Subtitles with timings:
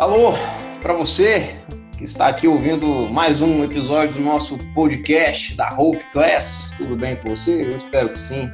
[0.00, 0.32] Alô,
[0.80, 1.60] para você
[1.98, 7.16] que está aqui ouvindo mais um episódio do nosso podcast da Hope Class, tudo bem
[7.16, 7.64] com você?
[7.64, 8.50] Eu espero que sim.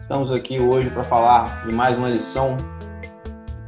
[0.00, 2.56] Estamos aqui hoje para falar de mais uma lição,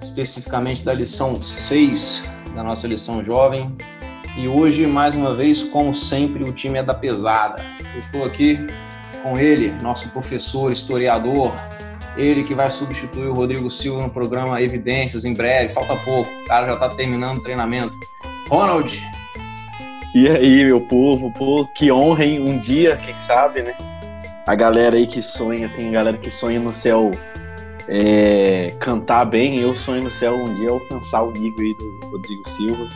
[0.01, 3.77] especificamente da lição 6 da nossa lição jovem.
[4.39, 7.63] E hoje, mais uma vez, como sempre, o time é da pesada.
[7.93, 8.67] Eu estou aqui
[9.23, 11.53] com ele, nosso professor, historiador,
[12.17, 16.45] ele que vai substituir o Rodrigo Silva no programa Evidências em breve, falta pouco, o
[16.45, 17.99] cara já está terminando o treinamento.
[18.49, 19.01] Ronald!
[20.15, 22.41] E aí, meu povo, pô, que honra, hein?
[22.41, 23.75] Um dia, quem sabe, né?
[24.47, 27.13] A galera aí que sonha, tem galera que sonha no céu
[27.89, 32.49] é, cantar bem, eu sonho no céu um dia alcançar o nível aí do Rodrigo
[32.49, 32.89] Silva.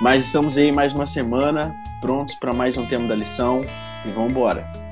[0.00, 3.60] Mas estamos aí mais uma semana, prontos para mais um tema da lição
[4.06, 4.89] e vamos embora.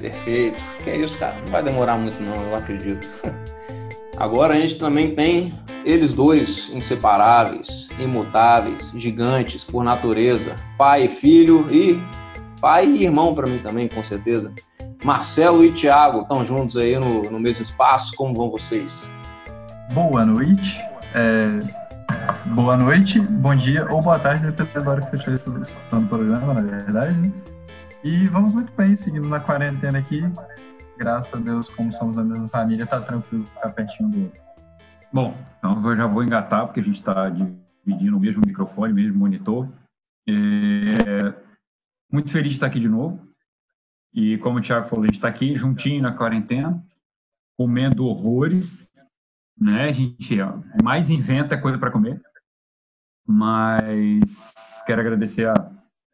[0.00, 0.60] Perfeito.
[0.82, 1.36] Que é isso, cara.
[1.44, 3.06] Não vai demorar muito, não, eu acredito.
[4.16, 11.66] Agora a gente também tem eles dois, inseparáveis, imutáveis, gigantes por natureza, pai e filho
[11.70, 12.02] e
[12.60, 14.52] pai e irmão para mim também, com certeza.
[15.02, 18.14] Marcelo e Thiago estão juntos aí no, no mesmo espaço.
[18.16, 19.10] Como vão vocês?
[19.92, 20.78] Boa noite.
[21.14, 21.46] É...
[22.46, 26.08] Boa noite, bom dia ou boa tarde, dependendo da hora que você estiver escutando o
[26.08, 27.32] programa, na verdade.
[28.02, 30.22] E vamos muito bem, seguindo na quarentena aqui.
[30.96, 34.40] Graças a Deus, como somos da mesma família, tá tranquilo ficar pertinho do outro.
[35.12, 38.96] Bom, então eu já vou engatar, porque a gente está dividindo o mesmo microfone, o
[38.96, 39.68] mesmo monitor.
[40.26, 41.34] É...
[42.10, 43.20] Muito feliz de estar aqui de novo.
[44.14, 46.82] E como o Thiago falou, a gente está aqui juntinho na quarentena,
[47.54, 48.90] comendo horrores,
[49.58, 49.90] né?
[49.90, 50.38] A gente
[50.82, 52.18] mais inventa coisa para comer.
[53.26, 55.54] Mas quero agradecer a,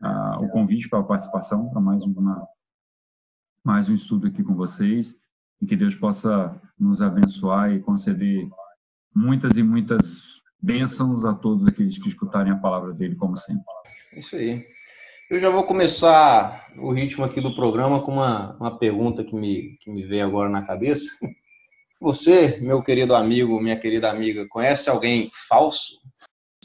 [0.01, 2.47] a, o convite para a participação, para mais, uma,
[3.65, 5.17] mais um estudo aqui com vocês,
[5.61, 8.49] e que Deus possa nos abençoar e conceder
[9.15, 13.65] muitas e muitas bênçãos a todos aqueles que escutarem a palavra dele, como sempre.
[14.15, 14.65] Isso aí.
[15.29, 19.77] Eu já vou começar o ritmo aqui do programa com uma, uma pergunta que me,
[19.79, 21.11] que me veio agora na cabeça.
[22.01, 26.01] Você, meu querido amigo, minha querida amiga, conhece alguém falso?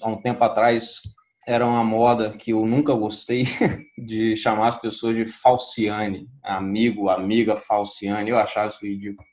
[0.02, 1.02] Há um tempo atrás
[1.48, 3.46] era uma moda que eu nunca gostei
[3.98, 9.28] de chamar as pessoas de falciane, amigo, amiga falciane, eu achava isso ridículo.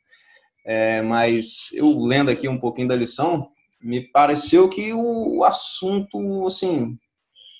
[0.64, 6.98] É, mas eu lendo aqui um pouquinho da lição, me pareceu que o assunto, assim,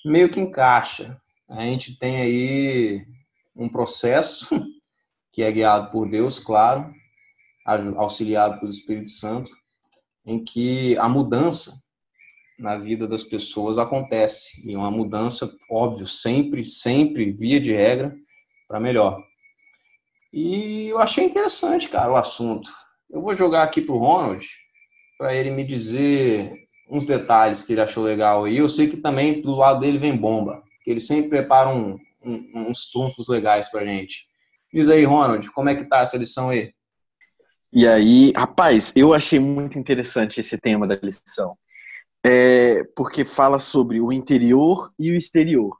[0.05, 1.19] meio que encaixa.
[1.47, 3.05] A gente tem aí
[3.55, 4.47] um processo
[5.31, 6.93] que é guiado por Deus, claro,
[7.97, 9.51] auxiliado pelo Espírito Santo,
[10.25, 11.73] em que a mudança
[12.59, 14.61] na vida das pessoas acontece.
[14.69, 18.13] E uma mudança, óbvio, sempre, sempre, via de regra,
[18.67, 19.17] para melhor.
[20.31, 22.69] E eu achei interessante, cara, o assunto.
[23.09, 24.45] Eu vou jogar aqui pro Ronald,
[25.17, 26.51] para ele me dizer
[26.89, 28.57] uns detalhes que ele achou legal aí.
[28.57, 32.67] Eu sei que também do lado dele vem bomba, que ele sempre prepara um, um,
[32.69, 34.27] uns trunfos legais pra gente.
[34.71, 36.73] Diz aí, Ronald, como é que tá essa lição aí?
[37.71, 41.55] E aí, rapaz, eu achei muito interessante esse tema da lição
[42.23, 45.77] é, porque fala sobre o interior e o exterior.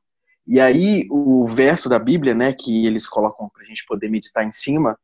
[0.48, 4.46] E aí o verso da Bíblia, né, que eles colocam para a gente poder meditar
[4.46, 4.98] em cima,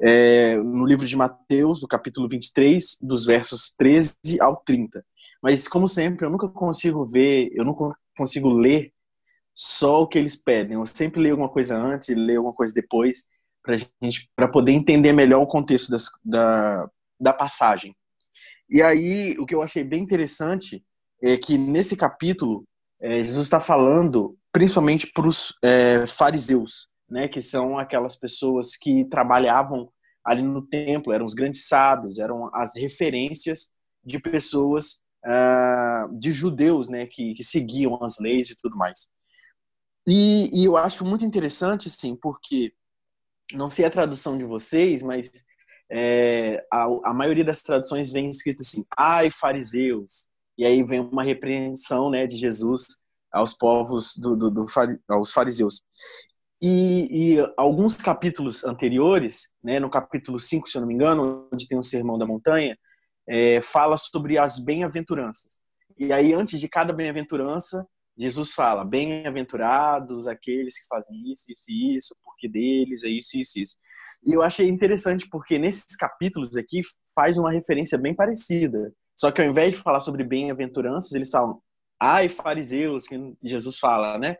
[0.00, 5.04] é, no livro de Mateus, no capítulo 23, dos versos 13 ao 30.
[5.42, 8.92] Mas, como sempre, eu nunca consigo ver, eu nunca consigo ler
[9.54, 10.74] só o que eles pedem.
[10.74, 13.24] Eu sempre leio alguma coisa antes leio alguma coisa depois,
[13.62, 16.88] para gente, para poder entender melhor o contexto das, da,
[17.20, 17.94] da passagem.
[18.68, 20.84] E aí, o que eu achei bem interessante
[21.22, 22.64] é que nesse capítulo,
[23.00, 29.04] é, Jesus está falando principalmente para os é, fariseus, né, que são aquelas pessoas que
[29.06, 29.90] trabalhavam
[30.24, 33.70] ali no templo, eram os grandes sábios, eram as referências
[34.04, 39.08] de pessoas, uh, de judeus, né, que, que, seguiam as leis e tudo mais.
[40.06, 42.72] E, e eu acho muito interessante, assim, porque
[43.54, 45.30] não sei a tradução de vocês, mas
[45.90, 51.22] é, a, a, maioria das traduções vem escrita assim, ai fariseus, e aí vem uma
[51.22, 52.86] repreensão né, de Jesus
[53.32, 54.64] aos povos, do, do, do
[55.08, 55.82] aos fariseus.
[56.60, 61.68] E, e, alguns capítulos anteriores, né, no capítulo 5, se eu não me engano, onde
[61.68, 62.76] tem o Sermão da Montanha,
[63.28, 65.60] é, fala sobre as bem-aventuranças.
[65.96, 67.86] E aí, antes de cada bem-aventurança,
[68.18, 73.58] Jesus fala: bem-aventurados aqueles que fazem isso, isso e isso, porque deles é isso, isso,
[73.58, 73.76] isso.
[74.26, 76.82] E eu achei interessante porque nesses capítulos aqui
[77.14, 78.92] faz uma referência bem parecida.
[79.14, 81.60] Só que ao invés de falar sobre bem-aventuranças, eles falam,
[82.00, 84.36] ai, fariseus, que Jesus fala, né?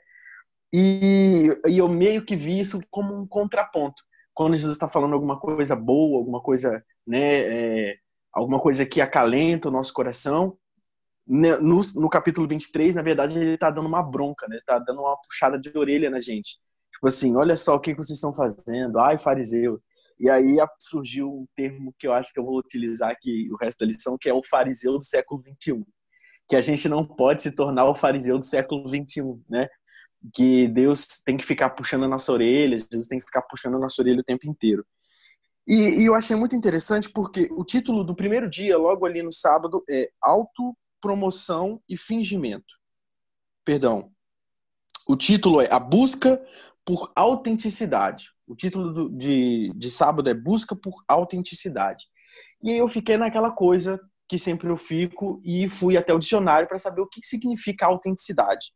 [0.73, 4.03] E, e eu meio que vi isso como um contraponto.
[4.35, 7.97] Quando Jesus está falando alguma coisa boa, alguma coisa, né, é,
[8.33, 10.57] alguma coisa que acalenta o nosso coração,
[11.29, 14.59] no, no capítulo 23, na verdade, ele está dando uma bronca, né?
[14.65, 16.59] Tá dando uma puxada de orelha na gente.
[16.93, 18.99] Tipo assim, olha só o que vocês estão fazendo.
[18.99, 19.79] Ai, fariseus.
[20.19, 23.79] E aí surgiu um termo que eu acho que eu vou utilizar aqui o resto
[23.81, 25.85] da lição, que é o fariseu do século 21.
[26.49, 29.69] Que a gente não pode se tornar o fariseu do século 21, né?
[30.35, 33.79] Que Deus tem que ficar puxando a nossa orelha, Jesus tem que ficar puxando a
[33.79, 34.85] nossa orelha o tempo inteiro.
[35.67, 39.31] E, e eu achei muito interessante porque o título do primeiro dia, logo ali no
[39.31, 42.75] sábado, é Auto promoção e fingimento.
[43.65, 44.11] Perdão.
[45.07, 46.45] O título é A Busca
[46.85, 48.31] por Autenticidade.
[48.47, 52.07] O título do, de, de sábado é Busca por Autenticidade.
[52.63, 56.69] E aí eu fiquei naquela coisa que sempre eu fico e fui até o dicionário
[56.69, 58.73] para saber o que significa autenticidade.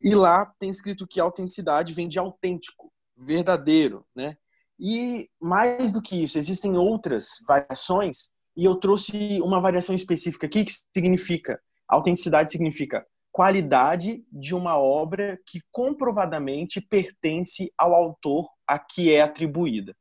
[0.00, 4.36] E lá tem escrito que autenticidade vem de autêntico, verdadeiro, né?
[4.78, 10.64] E mais do que isso, existem outras variações e eu trouxe uma variação específica aqui
[10.64, 19.12] que significa autenticidade significa qualidade de uma obra que comprovadamente pertence ao autor a que
[19.12, 19.94] é atribuída.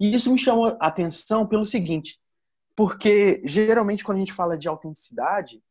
[0.00, 2.18] E isso me chamou a atenção pelo seguinte,
[2.74, 5.62] porque geralmente quando a gente fala de autenticidade,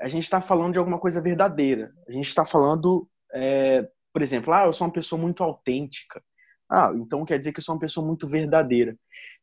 [0.00, 1.92] a gente está falando de alguma coisa verdadeira.
[2.08, 6.20] A gente está falando, é, por exemplo, ah, eu sou uma pessoa muito autêntica.
[6.68, 8.96] Ah, então quer dizer que eu sou uma pessoa muito verdadeira.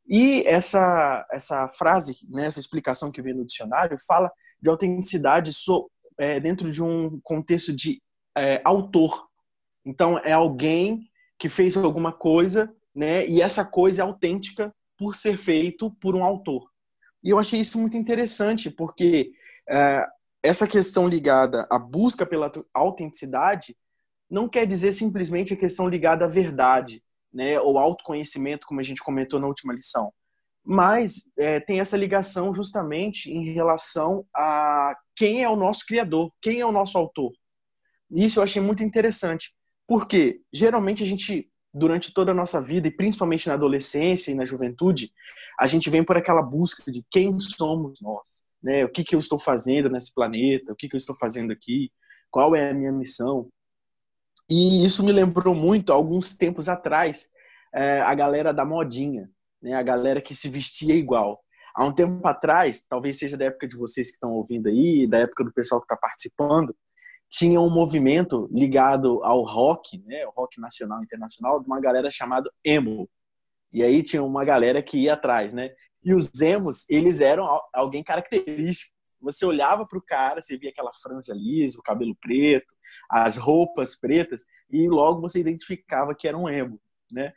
[0.07, 4.31] E essa, essa frase, né, essa explicação que vem no dicionário, fala
[4.61, 8.01] de autenticidade so, é, dentro de um contexto de
[8.37, 9.27] é, autor.
[9.83, 15.37] Então, é alguém que fez alguma coisa, né, e essa coisa é autêntica por ser
[15.37, 16.69] feito por um autor.
[17.23, 19.31] E eu achei isso muito interessante, porque
[19.67, 20.05] é,
[20.43, 23.75] essa questão ligada à busca pela autenticidade
[24.29, 27.03] não quer dizer simplesmente a questão ligada à verdade,
[27.35, 30.11] né, ou autoconhecimento, como a gente comentou na última lição.
[30.63, 36.61] Mas é, tem essa ligação justamente em relação a quem é o nosso criador, quem
[36.61, 37.33] é o nosso autor.
[38.09, 39.53] Isso eu achei muito interessante,
[39.85, 44.45] porque geralmente a gente, durante toda a nossa vida, e principalmente na adolescência e na
[44.45, 45.11] juventude,
[45.59, 48.85] a gente vem por aquela busca de quem somos nós, né?
[48.85, 51.91] O que, que eu estou fazendo nesse planeta, o que, que eu estou fazendo aqui,
[52.31, 53.49] qual é a minha missão.
[54.49, 57.29] E isso me lembrou muito, alguns tempos atrás,
[57.73, 59.29] é, a galera da modinha,
[59.61, 59.73] né?
[59.73, 61.41] a galera que se vestia igual.
[61.75, 65.19] Há um tempo atrás, talvez seja da época de vocês que estão ouvindo aí, da
[65.19, 66.75] época do pessoal que está participando,
[67.29, 72.09] tinha um movimento ligado ao rock, né, o rock nacional e internacional, de uma galera
[72.09, 73.09] chamada emo.
[73.73, 75.71] E aí tinha uma galera que ia atrás, né?
[76.03, 78.94] E os emos, eles eram alguém característico
[79.25, 82.73] você olhava para o cara, você via aquela franja lisa, o cabelo preto,
[83.09, 86.79] as roupas pretas, e logo você identificava que era um emo,
[87.11, 87.33] né?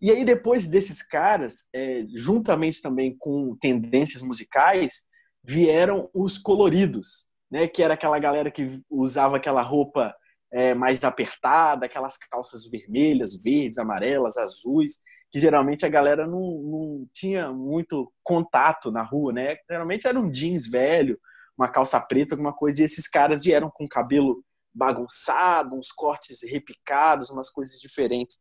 [0.00, 5.06] E aí depois desses caras, é, juntamente também com tendências musicais,
[5.42, 7.68] vieram os coloridos, né?
[7.68, 10.14] Que era aquela galera que usava aquela roupa
[10.52, 15.00] é, mais apertada, aquelas calças vermelhas, verdes, amarelas, azuis,
[15.30, 19.56] que geralmente a galera não, não tinha muito contato na rua, né?
[19.68, 21.18] Geralmente era um jeans velho,
[21.56, 24.44] uma calça preta, alguma coisa, e esses caras vieram com cabelo
[24.74, 28.38] bagunçado, uns cortes repicados, umas coisas diferentes.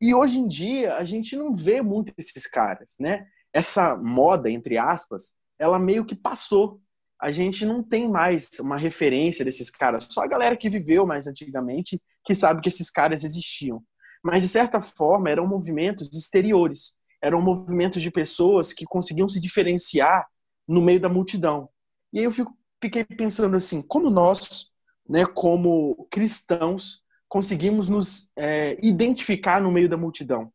[0.00, 3.26] E hoje em dia a gente não vê muito esses caras, né?
[3.52, 6.80] Essa moda, entre aspas, ela meio que passou.
[7.20, 10.06] A gente não tem mais uma referência desses caras.
[10.10, 13.82] Só a galera que viveu mais antigamente que sabe que esses caras existiam
[14.22, 20.26] mas de certa forma eram movimentos exteriores, eram movimentos de pessoas que conseguiam se diferenciar
[20.66, 21.68] no meio da multidão.
[22.12, 24.70] E aí eu fico, fiquei pensando assim, como nós,
[25.08, 30.52] né, como cristãos, conseguimos nos é, identificar no meio da multidão.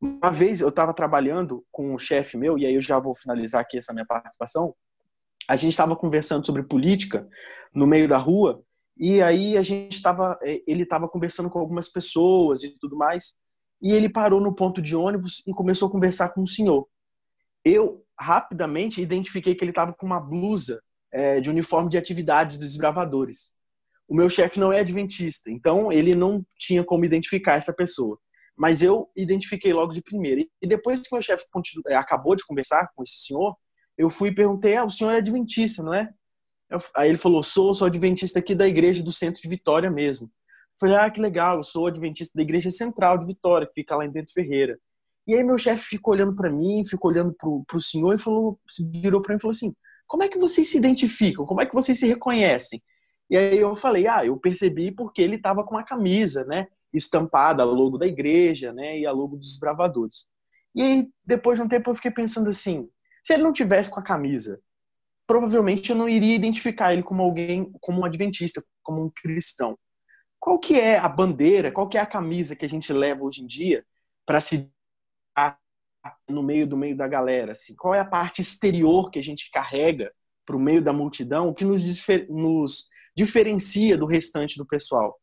[0.00, 3.62] Uma vez eu estava trabalhando com um chefe meu, e aí eu já vou finalizar
[3.62, 4.74] aqui essa minha participação.
[5.48, 7.28] A gente estava conversando sobre política
[7.74, 8.62] no meio da rua,
[8.98, 13.34] e aí a gente estava, é, ele estava conversando com algumas pessoas e tudo mais.
[13.80, 16.88] E ele parou no ponto de ônibus e começou a conversar com o senhor.
[17.64, 20.80] Eu rapidamente identifiquei que ele estava com uma blusa
[21.12, 23.52] é, de uniforme de atividades dos desbravadores.
[24.08, 28.18] O meu chefe não é adventista, então ele não tinha como identificar essa pessoa.
[28.56, 30.40] Mas eu identifiquei logo de primeira.
[30.62, 31.44] E depois que meu chefe
[31.88, 33.54] é, acabou de conversar com esse senhor,
[33.96, 36.08] eu fui e perguntei: ah, o senhor é adventista, não é?
[36.70, 40.26] Eu, aí ele falou: sou, sou adventista aqui da igreja do centro de Vitória mesmo.
[40.26, 43.96] Eu falei: ah, que legal, eu sou adventista da igreja central de Vitória, que fica
[43.96, 44.78] lá em Dentro Ferreira.
[45.26, 48.60] E aí meu chefe ficou olhando para mim, ficou olhando pro, pro senhor e falou,
[48.92, 49.74] virou para mim e falou assim:
[50.06, 51.44] como é que vocês se identificam?
[51.44, 52.82] Como é que vocês se reconhecem?
[53.28, 56.68] E aí eu falei: ah, eu percebi porque ele estava com a camisa, né?
[56.92, 58.98] Estampada, a logo da igreja, né?
[58.98, 60.26] E a logo dos bravadores.
[60.74, 62.88] E aí, depois de um tempo, eu fiquei pensando assim:
[63.26, 64.62] se ele não tivesse com a camisa,
[65.26, 69.76] provavelmente eu não iria identificar ele como alguém, como um adventista, como um cristão.
[70.38, 73.42] Qual que é a bandeira, qual que é a camisa que a gente leva hoje
[73.42, 73.84] em dia
[74.24, 74.70] para se
[76.28, 77.50] no meio do meio da galera?
[77.50, 77.74] Assim?
[77.74, 80.12] Qual é a parte exterior que a gente carrega
[80.46, 81.82] para o meio da multidão que nos,
[82.28, 85.18] nos diferencia do restante do pessoal?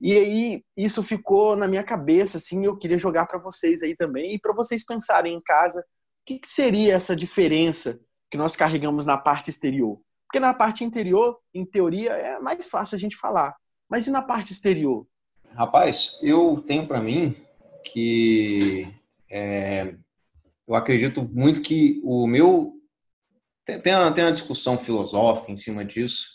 [0.00, 4.34] E aí isso ficou na minha cabeça, assim, eu queria jogar para vocês aí também
[4.34, 5.84] e para vocês pensarem em casa,
[6.26, 10.00] que, que seria essa diferença que nós carregamos na parte exterior?
[10.26, 13.54] Porque na parte interior, em teoria, é mais fácil a gente falar.
[13.88, 15.06] Mas e na parte exterior?
[15.54, 17.34] Rapaz, eu tenho para mim
[17.84, 18.92] que
[19.30, 19.94] é,
[20.66, 22.72] eu acredito muito que o meu
[23.64, 26.34] tem, tem, uma, tem uma discussão filosófica em cima disso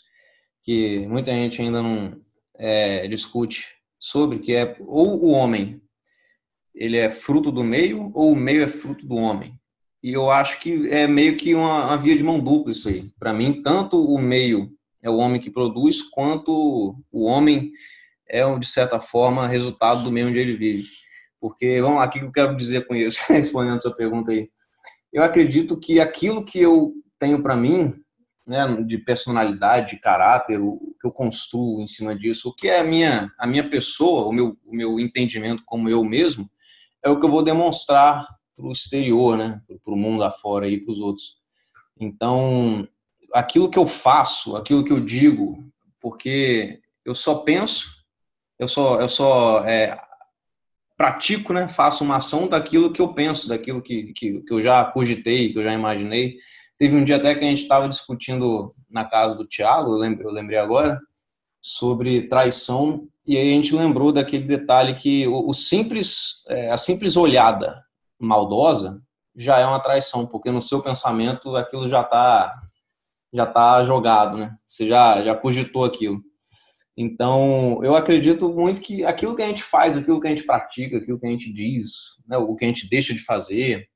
[0.62, 2.20] que muita gente ainda não
[2.58, 5.82] é, discute sobre que é ou o homem
[6.74, 9.60] ele é fruto do meio ou o meio é fruto do homem
[10.02, 13.10] e eu acho que é meio que uma, uma via de mão dupla isso aí
[13.18, 14.70] para mim tanto o meio
[15.02, 17.72] é o homem que produz quanto o homem
[18.28, 20.88] é de certa forma resultado do meio onde ele vive
[21.42, 24.48] porque, vamos lá, o que eu quero dizer com isso, respondendo a sua pergunta aí?
[25.12, 27.92] Eu acredito que aquilo que eu tenho para mim,
[28.46, 32.78] né, de personalidade, de caráter, o que eu construo em cima disso, o que é
[32.78, 36.48] a minha, a minha pessoa, o meu, o meu entendimento como eu mesmo,
[37.04, 40.80] é o que eu vou demonstrar para o exterior, né, para o mundo afora e
[40.80, 41.36] para os outros.
[42.00, 42.86] Então,
[43.32, 45.64] aquilo que eu faço, aquilo que eu digo,
[46.00, 47.86] porque eu só penso,
[48.58, 49.96] eu só, eu só é,
[50.96, 54.84] pratico, né, faço uma ação daquilo que eu penso, daquilo que, que, que eu já
[54.84, 56.36] cogitei, que eu já imaginei.
[56.78, 60.26] Teve um dia até que a gente estava discutindo na casa do Tiago, eu, lembrei,
[60.26, 61.00] eu lembrei agora,
[61.60, 66.76] sobre traição, e aí a gente lembrou daquele detalhe que o, o simples, é, a
[66.76, 67.80] simples olhada
[68.24, 69.02] maldosa
[69.34, 72.60] já é uma traição, porque no seu pensamento aquilo já está
[73.32, 74.54] já tá jogado, né?
[74.66, 76.22] Você já, já cogitou aquilo.
[76.94, 80.98] Então, eu acredito muito que aquilo que a gente faz, aquilo que a gente pratica,
[80.98, 81.92] aquilo que a gente diz,
[82.28, 83.88] né, o que a gente deixa de fazer,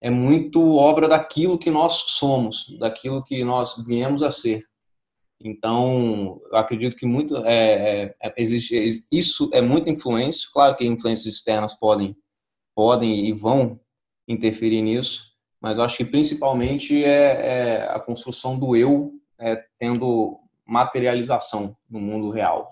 [0.00, 4.64] é muito obra daquilo que nós somos, daquilo que nós viemos a ser.
[5.44, 10.48] Então, eu acredito que muito é, é, é existe isso é muita influência.
[10.52, 12.16] Claro que influências externas podem
[12.74, 13.80] podem e vão
[14.26, 20.38] interferir nisso, mas eu acho que principalmente é, é a construção do eu é, tendo
[20.66, 22.70] materialização no mundo real?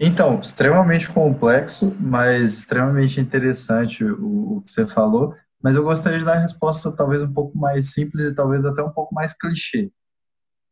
[0.00, 5.34] Então, extremamente complexo, mas extremamente interessante o, o que você falou.
[5.60, 8.82] Mas eu gostaria de dar a resposta talvez um pouco mais simples e talvez até
[8.82, 9.90] um pouco mais clichê.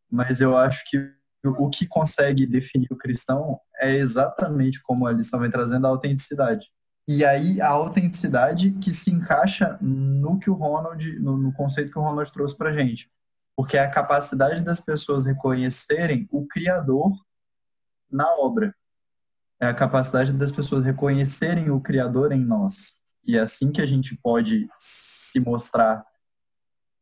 [0.08, 1.10] Mas eu acho que
[1.44, 6.68] o que consegue definir o cristão é exatamente como a lição vem trazendo a autenticidade.
[7.08, 11.98] E aí a autenticidade que se encaixa no que o Ronald, no, no conceito que
[11.98, 13.10] o Ronald trouxe para gente
[13.56, 17.10] porque é a capacidade das pessoas reconhecerem o Criador
[18.10, 18.76] na obra.
[19.58, 23.00] É a capacidade das pessoas reconhecerem o Criador em nós.
[23.24, 26.04] E é assim que a gente pode se mostrar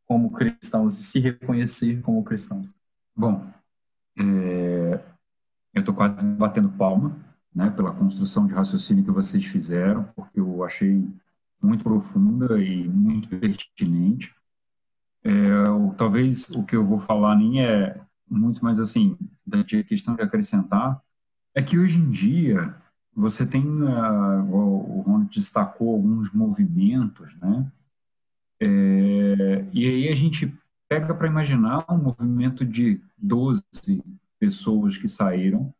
[0.06, 2.73] como cristãos e se reconhecer como cristãos.
[3.16, 3.44] Bom,
[4.16, 5.00] é,
[5.75, 7.18] eu estou quase batendo palma
[7.54, 11.06] né, pela construção de raciocínio que vocês fizeram, porque eu achei
[11.62, 14.34] muito profunda e muito pertinente.
[15.23, 15.32] É,
[15.96, 21.00] talvez o que eu vou falar nem é muito mais assim, da questão de acrescentar,
[21.54, 22.75] é que hoje em dia
[23.14, 27.70] você tem, uh, o Ronald destacou alguns movimentos, né?
[28.61, 30.52] É, e aí a gente
[30.88, 33.62] pega para imaginar um movimento de 12
[34.38, 35.73] pessoas que saíram,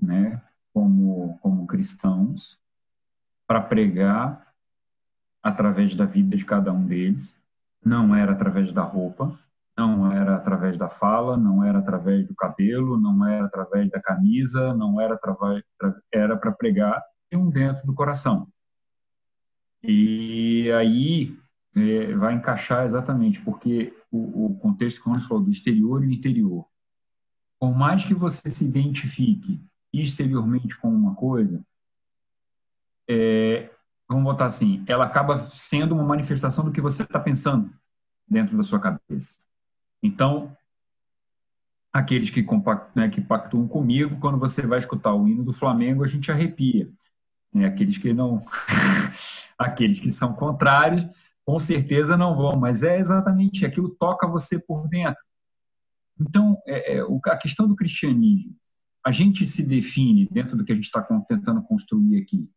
[0.00, 0.40] né,
[0.74, 2.58] como, como cristãos,
[3.46, 4.52] para pregar
[5.40, 7.40] através da vida de cada um deles,
[7.84, 9.38] não era através da roupa,
[9.76, 14.74] não era através da fala, não era através do cabelo, não era através da camisa,
[14.74, 15.62] não era através
[16.12, 17.00] era para pregar
[17.32, 18.48] um dentro do coração.
[19.82, 21.36] E aí
[21.76, 26.12] é, vai encaixar exatamente porque o, o contexto que gente falou do exterior e o
[26.12, 26.66] interior.
[27.58, 29.60] Por mais que você se identifique
[30.00, 31.64] exteriormente com uma coisa,
[33.08, 33.70] é,
[34.08, 37.72] vamos botar assim, ela acaba sendo uma manifestação do que você está pensando
[38.28, 39.36] dentro da sua cabeça.
[40.02, 40.56] Então,
[41.92, 46.02] aqueles que, compact, né, que pactuam comigo, quando você vai escutar o hino do Flamengo,
[46.02, 46.90] a gente arrepia.
[47.52, 47.66] Né?
[47.66, 48.38] Aqueles que não,
[49.56, 51.06] aqueles que são contrários,
[51.44, 55.22] com certeza não vão, mas é exatamente aquilo toca você por dentro.
[56.20, 58.54] Então, é, é, a questão do cristianismo,
[59.04, 62.48] a gente se define dentro do que a gente está tentando construir aqui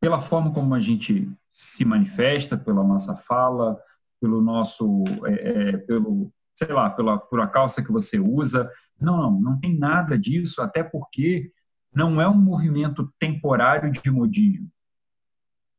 [0.00, 3.78] pela forma como a gente se manifesta, pela nossa fala,
[4.18, 8.70] pelo nosso, é, é, pelo sei lá, pela, por a calça que você usa.
[9.00, 11.52] Não, não, não tem nada disso, até porque
[11.94, 14.70] não é um movimento temporário de modismo.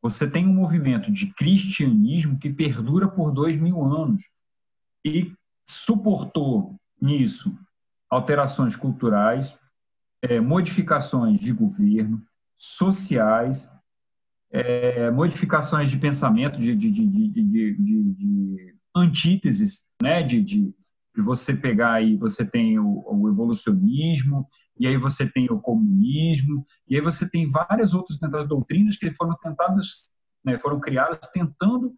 [0.02, 4.24] Você tem um movimento de cristianismo que perdura por dois mil anos
[5.06, 7.56] e suportou nisso
[8.10, 9.56] alterações culturais,
[10.22, 12.22] é, modificações de governo,
[12.54, 13.70] sociais,
[14.52, 20.22] é, modificações de pensamento, de, de, de, de antíteses, né?
[20.22, 20.42] de,
[21.18, 24.48] você pegar aí, você tem o, o, evolucionismo,
[24.80, 29.36] e aí você tem o comunismo, e aí você tem várias outras doutrinas que foram
[29.38, 30.12] tentadas,
[30.44, 31.94] né, foram criadas tentando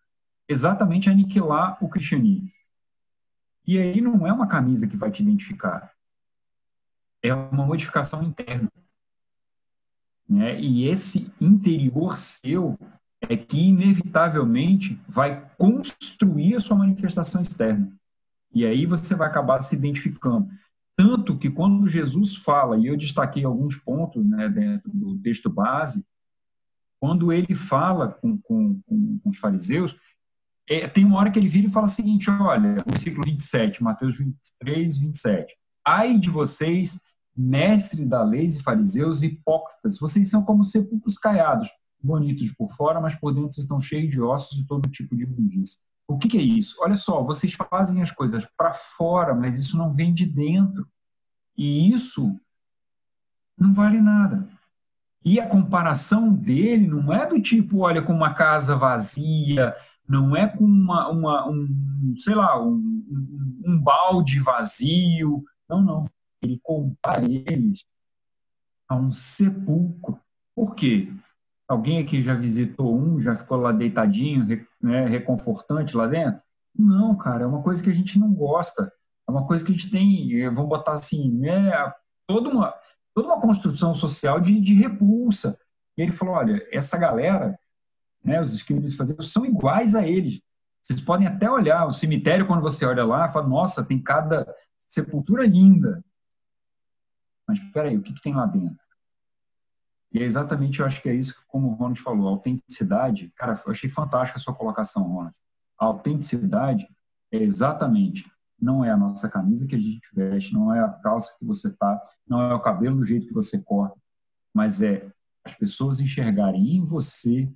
[0.47, 2.49] exatamente aniquilar o cristianismo.
[3.65, 5.92] E aí não é uma camisa que vai te identificar,
[7.23, 8.69] é uma modificação interna.
[10.29, 10.59] Né?
[10.59, 12.77] E esse interior seu
[13.21, 17.91] é que, inevitavelmente, vai construir a sua manifestação externa.
[18.53, 20.49] E aí você vai acabar se identificando.
[20.95, 26.05] Tanto que quando Jesus fala, e eu destaquei alguns pontos né, dentro do texto base,
[26.99, 29.95] quando ele fala com, com, com os fariseus,
[30.69, 34.17] é, tem uma hora que ele vira e fala o seguinte: olha, versículo 27, Mateus
[34.17, 35.55] 23, 27.
[35.85, 36.99] Ai de vocês,
[37.35, 41.69] mestre da lei e fariseus hipócritas, vocês são como sepulcros caiados,
[42.01, 45.79] bonitos por fora, mas por dentro estão cheios de ossos e todo tipo de imundícia.
[46.07, 46.75] O que, que, é isso?
[46.81, 50.85] Olha só, vocês fazem as coisas para fora, mas isso não vem de dentro.
[51.57, 52.39] E isso
[53.57, 54.47] não vale nada.
[55.23, 59.73] E a comparação dele não é do tipo, olha, com uma casa vazia,
[60.07, 65.43] não é com uma, uma um, sei lá, um, um, um balde vazio.
[65.69, 66.05] Não, não
[66.43, 67.85] ele compara eles
[68.87, 70.19] a um sepulcro.
[70.55, 71.11] Por quê?
[71.67, 74.45] Alguém aqui já visitou um, já ficou lá deitadinho,
[74.81, 76.41] né, reconfortante lá dentro?
[76.77, 78.91] Não, cara, é uma coisa que a gente não gosta.
[79.27, 81.71] É uma coisa que a gente tem, eh, vamos botar assim, né,
[82.27, 82.73] toda uma,
[83.13, 85.57] toda uma construção social de, de repulsa.
[85.97, 87.57] E ele falou: olha, essa galera,
[88.23, 90.41] né, os escribas faziam, são iguais a eles.
[90.81, 94.45] Vocês podem até olhar o cemitério, quando você olha lá, fala: nossa, tem cada
[94.87, 96.03] sepultura linda.
[97.53, 98.83] Mas espera aí, o que, que tem lá dentro?
[100.11, 103.71] E é exatamente, eu acho que é isso como o Ronald falou, autenticidade, cara, eu
[103.71, 105.35] achei fantástica a sua colocação, Ronald.
[105.79, 106.87] A autenticidade
[107.31, 111.35] é exatamente, não é a nossa camisa que a gente veste, não é a calça
[111.37, 113.99] que você tá, não é o cabelo do jeito que você corta,
[114.53, 115.11] mas é
[115.43, 117.51] as pessoas enxergarem em você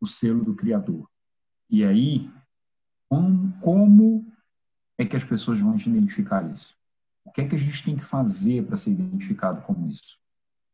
[0.00, 1.08] o selo do Criador.
[1.70, 2.30] E aí,
[3.08, 4.32] como, como
[4.98, 6.76] é que as pessoas vão te identificar isso?
[7.24, 10.18] O que é que a gente tem que fazer para ser identificado como isso?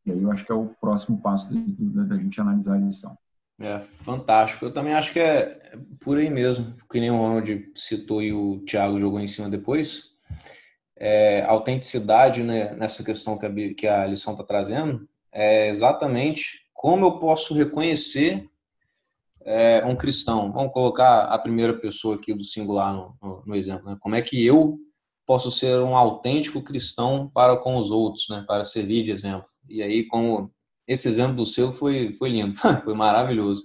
[0.05, 3.17] E aí eu acho que é o próximo passo da gente analisar a lição.
[3.61, 4.65] É, fantástico.
[4.65, 8.61] Eu também acho que é por aí mesmo, que nem o Ronald citou e o
[8.61, 10.13] Thiago jogou em cima depois.
[10.97, 16.67] É, a autenticidade né, nessa questão que a, que a lição está trazendo é exatamente
[16.73, 18.49] como eu posso reconhecer
[19.43, 20.51] é, um cristão.
[20.51, 23.91] Vamos colocar a primeira pessoa aqui do singular no, no, no exemplo.
[23.91, 23.97] Né?
[24.01, 24.79] Como é que eu
[25.31, 28.43] posso ser um autêntico cristão para com os outros, né?
[28.49, 29.47] Para servir de exemplo.
[29.69, 30.51] E aí, como
[30.89, 33.63] esse exemplo do seu foi, foi lindo, foi maravilhoso.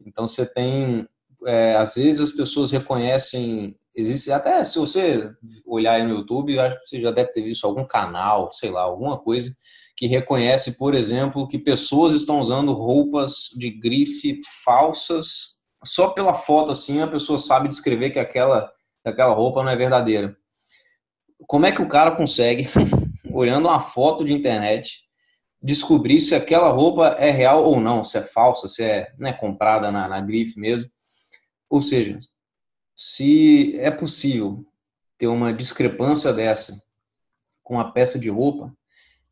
[0.00, 1.06] Então, você tem,
[1.44, 5.30] é, às vezes as pessoas reconhecem, existe até se você
[5.66, 8.80] olhar aí no YouTube, acho que você já deve ter visto algum canal, sei lá,
[8.80, 9.54] alguma coisa
[9.98, 16.72] que reconhece, por exemplo, que pessoas estão usando roupas de grife falsas, só pela foto
[16.72, 18.72] assim a pessoa sabe descrever que aquela,
[19.04, 20.34] aquela roupa não é verdadeira
[21.46, 22.68] como é que o cara consegue,
[23.32, 25.02] olhando uma foto de internet,
[25.62, 29.90] descobrir se aquela roupa é real ou não, se é falsa, se é né, comprada
[29.90, 30.90] na, na grife mesmo.
[31.68, 32.18] Ou seja,
[32.94, 34.64] se é possível
[35.18, 36.80] ter uma discrepância dessa
[37.62, 38.72] com a peça de roupa,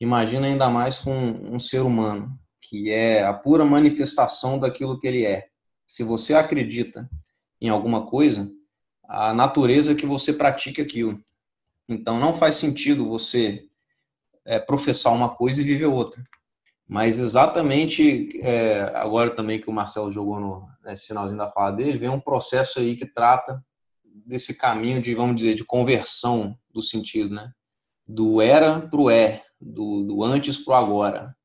[0.01, 5.25] imagina ainda mais com um ser humano, que é a pura manifestação daquilo que ele
[5.25, 5.47] é.
[5.87, 7.09] Se você acredita
[7.61, 8.51] em alguma coisa,
[9.09, 11.23] a natureza que você pratique aquilo.
[11.89, 13.69] Então não faz sentido você
[14.45, 16.23] é, professar uma coisa e viver outra.
[16.87, 21.99] Mas exatamente é, agora também que o Marcelo jogou no, nesse finalzinho da fala dele,
[21.99, 23.65] vem um processo aí que trata
[24.27, 27.51] desse caminho de, vamos dizer, de conversão do sentido, né?
[28.07, 31.37] Do era para o é, do, do antes para o agora.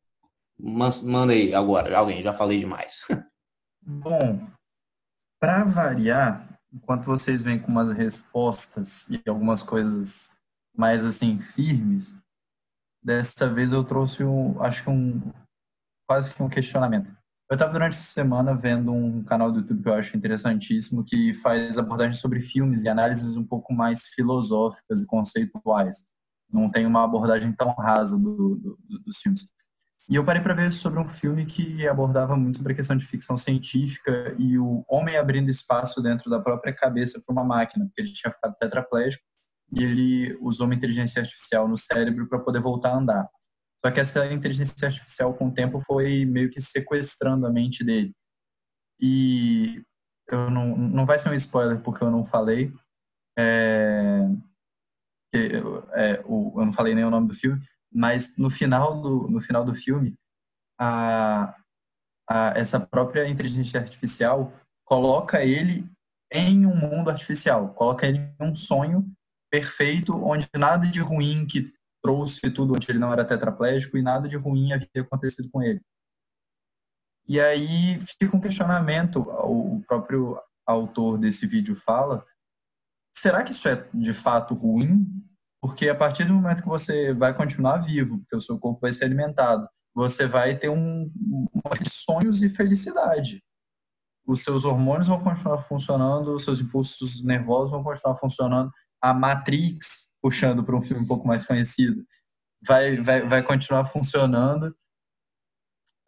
[0.57, 2.99] Manda aí agora, alguém, já falei demais.
[3.81, 4.45] Bom,
[5.39, 10.31] para variar, enquanto vocês vêm com umas respostas e algumas coisas
[10.75, 12.17] mais assim firmes,
[13.03, 15.33] dessa vez eu trouxe um, acho que um
[16.07, 17.11] quase que um questionamento.
[17.49, 21.33] Eu estava durante essa semana vendo um canal do YouTube que eu acho interessantíssimo, que
[21.33, 26.03] faz abordagens sobre filmes e análises um pouco mais filosóficas e conceituais.
[26.51, 29.47] Não tem uma abordagem tão rasa do, do, dos filmes.
[30.09, 33.05] E eu parei para ver sobre um filme que abordava muito sobre a questão de
[33.05, 38.01] ficção científica e o homem abrindo espaço dentro da própria cabeça para uma máquina, porque
[38.01, 39.23] ele tinha ficado tetraplégico
[39.71, 43.29] e ele usou uma inteligência artificial no cérebro para poder voltar a andar.
[43.79, 48.11] Só que essa inteligência artificial, com o tempo, foi meio que sequestrando a mente dele.
[48.99, 49.83] E
[50.27, 52.73] eu não, não vai ser um spoiler porque eu não falei.
[53.37, 54.27] É,
[55.93, 59.65] é, eu não falei nem o nome do filme, mas no final do, no final
[59.65, 60.15] do filme,
[60.79, 61.55] a,
[62.29, 64.53] a, essa própria inteligência artificial
[64.85, 65.89] coloca ele
[66.31, 69.11] em um mundo artificial, coloca ele em um sonho
[69.51, 71.73] perfeito, onde nada de ruim que
[72.03, 75.81] trouxe tudo onde ele não era tetraplégico e nada de ruim havia acontecido com ele.
[77.27, 82.25] E aí fica um questionamento, o próprio autor desse vídeo fala,
[83.15, 85.05] será que isso é de fato ruim?
[85.61, 88.93] Porque a partir do momento que você vai continuar vivo, porque o seu corpo vai
[88.93, 91.49] ser alimentado, você vai ter um, um
[91.87, 93.43] sonhos e felicidade.
[94.25, 98.71] Os seus hormônios vão continuar funcionando, os seus impulsos nervosos vão continuar funcionando.
[99.01, 102.05] A Matrix, puxando para um filme um pouco mais conhecido,
[102.65, 104.75] vai, vai, vai continuar funcionando.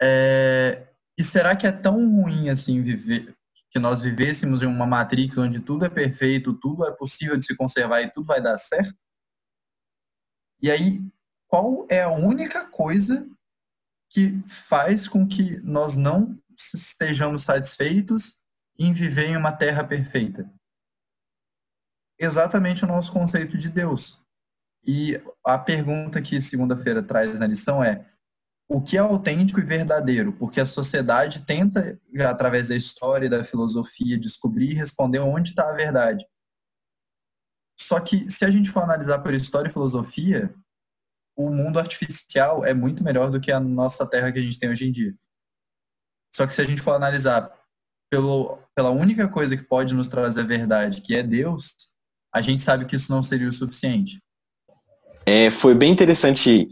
[0.01, 0.87] É,
[1.17, 3.35] e será que é tão ruim assim viver
[3.71, 7.55] que nós vivêssemos em uma Matrix onde tudo é perfeito, tudo é possível de se
[7.55, 8.93] conservar e tudo vai dar certo?
[10.61, 10.99] E aí,
[11.47, 13.27] qual é a única coisa
[14.09, 18.41] que faz com que nós não estejamos satisfeitos
[18.77, 20.51] em viver em uma terra perfeita?
[22.19, 24.21] Exatamente o nosso conceito de Deus.
[24.85, 28.05] E a pergunta que segunda-feira traz na lição é:
[28.69, 30.31] o que é autêntico e verdadeiro?
[30.33, 35.69] Porque a sociedade tenta, através da história e da filosofia, descobrir e responder onde está
[35.69, 36.25] a verdade.
[37.81, 40.53] Só que, se a gente for analisar por história e filosofia,
[41.35, 44.69] o mundo artificial é muito melhor do que a nossa Terra que a gente tem
[44.69, 45.13] hoje em dia.
[46.31, 47.51] Só que se a gente for analisar
[48.09, 51.75] pelo, pela única coisa que pode nos trazer a verdade, que é Deus,
[52.33, 54.21] a gente sabe que isso não seria o suficiente.
[55.25, 56.67] É, foi bem interessante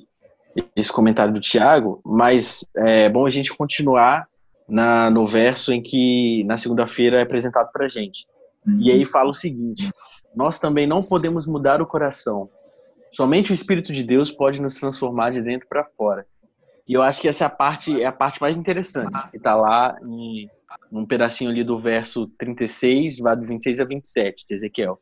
[0.76, 4.28] esse comentário do Tiago, mas é bom a gente continuar
[4.68, 8.28] na, no verso em que na segunda-feira é apresentado para a gente.
[8.78, 9.90] E aí fala o seguinte:
[10.36, 12.50] Nós também não podemos mudar o coração.
[13.12, 16.26] Somente o Espírito de Deus pode nos transformar de dentro para fora.
[16.88, 19.56] E eu acho que essa é a parte é a parte mais interessante, que está
[19.56, 20.50] lá em
[20.92, 25.00] um pedacinho ali do verso 36, vai do 26 a 27 de Ezequiel.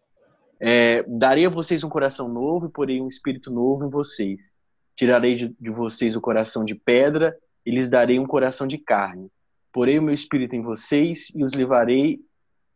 [0.59, 4.53] É, darei a vocês um coração novo e porei um espírito novo em vocês.
[4.95, 9.29] Tirarei de, de vocês o coração de pedra e lhes darei um coração de carne.
[9.71, 12.19] Porei o meu espírito em vocês e os levarei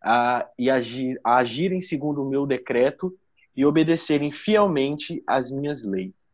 [0.02, 3.16] a, e agir, a agirem segundo o meu decreto
[3.56, 6.28] e obedecerem fielmente às minhas leis.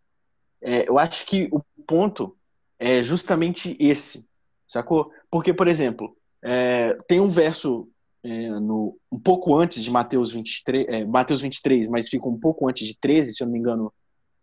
[0.62, 2.36] É, eu acho que o ponto
[2.80, 4.26] é justamente esse,
[4.66, 5.12] sacou?
[5.30, 7.90] Porque, por exemplo, é, tem um verso
[8.24, 12.70] é, no, um pouco antes de Mateus 23, é, Mateus 23, mas fica um pouco
[12.70, 13.94] antes de 13, se eu não me engano,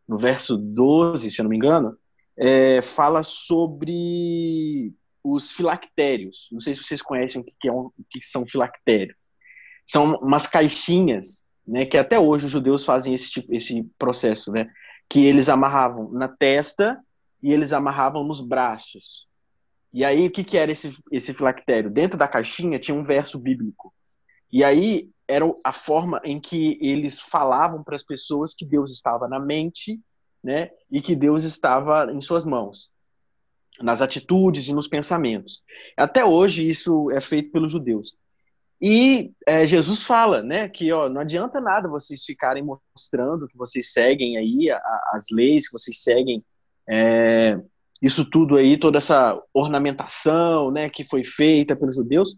[0.07, 1.97] no verso 12, se eu não me engano,
[2.37, 4.93] é, fala sobre
[5.25, 6.49] os filactérios.
[6.53, 9.31] Não sei se vocês conhecem o que, é um, o que são filactérios.
[9.87, 14.71] São umas caixinhas, né, que até hoje os judeus fazem esse, tipo, esse processo, né,
[15.09, 17.01] que eles amarravam na testa
[17.43, 19.27] e eles amarravam nos braços.
[19.93, 21.91] E aí, o que, que era esse, esse filactério?
[21.91, 23.95] Dentro da caixinha tinha um verso bíblico.
[24.53, 29.29] E aí, era a forma em que eles falavam para as pessoas que Deus estava
[29.29, 30.01] na mente,
[30.43, 30.71] né?
[30.91, 32.91] E que Deus estava em suas mãos,
[33.81, 35.63] nas atitudes e nos pensamentos.
[35.97, 38.17] Até hoje, isso é feito pelos judeus.
[38.81, 43.93] E é, Jesus fala, né, que ó, não adianta nada vocês ficarem mostrando que vocês
[43.93, 44.81] seguem aí a,
[45.13, 46.45] as leis, que vocês seguem
[46.89, 47.59] é,
[48.03, 52.37] isso tudo aí, toda essa ornamentação, né, que foi feita pelos judeus,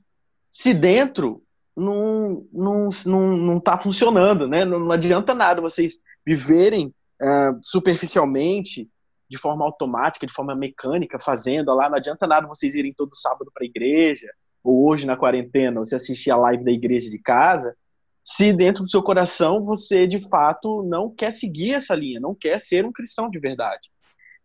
[0.51, 1.43] se dentro
[1.77, 4.65] não não não, não está funcionando, né?
[4.65, 8.89] Não, não, adianta nada vocês viverem uh, superficialmente,
[9.29, 11.89] de forma automática, de forma mecânica, fazendo lá.
[11.89, 14.29] Não adianta nada vocês irem todo sábado para a igreja
[14.63, 17.77] ou hoje na quarentena você assistir a live da igreja de casa,
[18.25, 22.59] se dentro do seu coração você de fato não quer seguir essa linha, não quer
[22.59, 23.89] ser um cristão de verdade.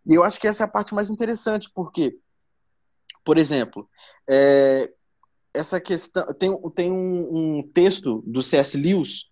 [0.08, 2.16] E eu acho que essa é a parte mais interessante, porque,
[3.24, 3.90] por exemplo,
[4.30, 4.92] é,
[5.54, 6.32] essa questão.
[6.34, 8.78] Tem, tem um, um, texto do C.S.
[8.78, 9.31] Lewis,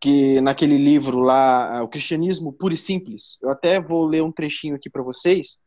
[0.00, 4.76] que naquele livro lá, O Cristianismo Puro e Simples, eu até vou ler um trechinho
[4.76, 5.58] aqui para vocês,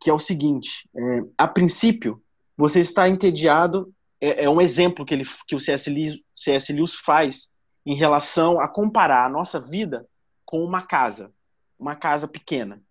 [0.00, 2.22] que é o seguinte: é, a princípio,
[2.56, 3.92] você está entediado.
[4.20, 5.90] É, é um exemplo que, ele, que o C.S.
[5.90, 6.72] Lewis, C.S.
[6.72, 7.48] Lewis faz
[7.84, 10.06] em relação a comparar a nossa vida
[10.44, 11.32] com uma casa,
[11.78, 12.82] uma casa pequena.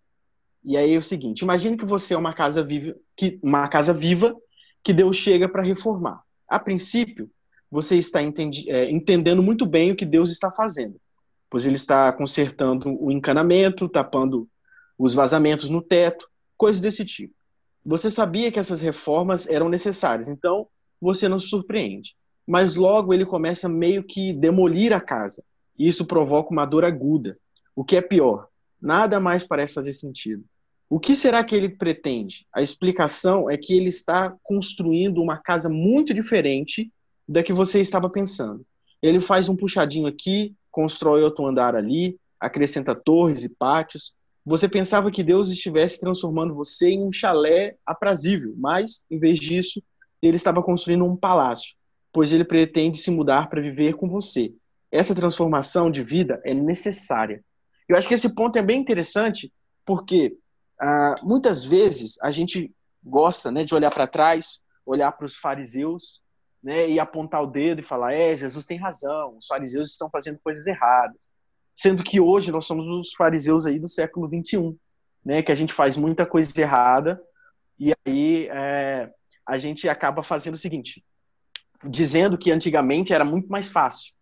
[0.62, 3.92] E aí é o seguinte: imagine que você é uma casa viva, que, uma casa
[3.92, 4.36] viva
[4.84, 6.22] que Deus chega para reformar.
[6.48, 7.30] A princípio,
[7.70, 10.96] você está entendi, é, entendendo muito bem o que Deus está fazendo,
[11.50, 14.48] pois Ele está consertando o encanamento, tapando
[14.98, 17.34] os vazamentos no teto, coisas desse tipo.
[17.84, 20.66] Você sabia que essas reformas eram necessárias, então
[21.00, 22.16] você não se surpreende.
[22.46, 25.42] Mas logo ele começa meio que demolir a casa.
[25.78, 27.38] E isso provoca uma dor aguda.
[27.74, 28.48] O que é pior,
[28.80, 30.44] nada mais parece fazer sentido.
[30.88, 32.46] O que será que ele pretende?
[32.54, 36.90] A explicação é que ele está construindo uma casa muito diferente
[37.28, 38.64] da que você estava pensando.
[39.02, 45.10] Ele faz um puxadinho aqui, constrói outro andar ali, acrescenta torres e pátios, você pensava
[45.10, 49.82] que Deus estivesse transformando você em um chalé aprazível, mas, em vez disso,
[50.22, 51.74] ele estava construindo um palácio,
[52.12, 54.54] pois ele pretende se mudar para viver com você.
[54.92, 57.44] Essa transformação de vida é necessária.
[57.88, 59.52] Eu acho que esse ponto é bem interessante,
[59.84, 60.36] porque
[60.80, 66.20] ah, muitas vezes a gente gosta né, de olhar para trás, olhar para os fariseus
[66.62, 70.38] né, e apontar o dedo e falar: é, Jesus tem razão, os fariseus estão fazendo
[70.42, 71.26] coisas erradas
[71.76, 74.74] sendo que hoje nós somos os fariseus aí do século 21,
[75.22, 77.20] né, que a gente faz muita coisa errada
[77.78, 79.12] e aí é,
[79.46, 81.04] a gente acaba fazendo o seguinte,
[81.90, 84.14] dizendo que antigamente era muito mais fácil,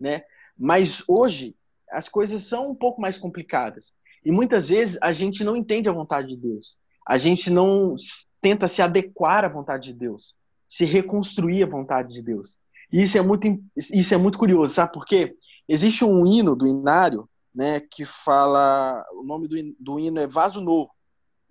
[0.00, 0.24] né?
[0.56, 1.54] Mas hoje
[1.90, 5.92] as coisas são um pouco mais complicadas e muitas vezes a gente não entende a
[5.92, 7.94] vontade de Deus, a gente não
[8.40, 10.34] tenta se adequar à vontade de Deus,
[10.72, 12.56] se reconstruir a vontade de Deus.
[12.90, 15.36] E isso é muito, isso é muito curioso, sabe por quê?
[15.68, 20.62] Existe um hino do Inário, né, que fala, o nome do, do hino é Vaso
[20.62, 20.90] Novo,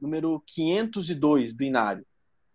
[0.01, 2.03] número 502 do Inário.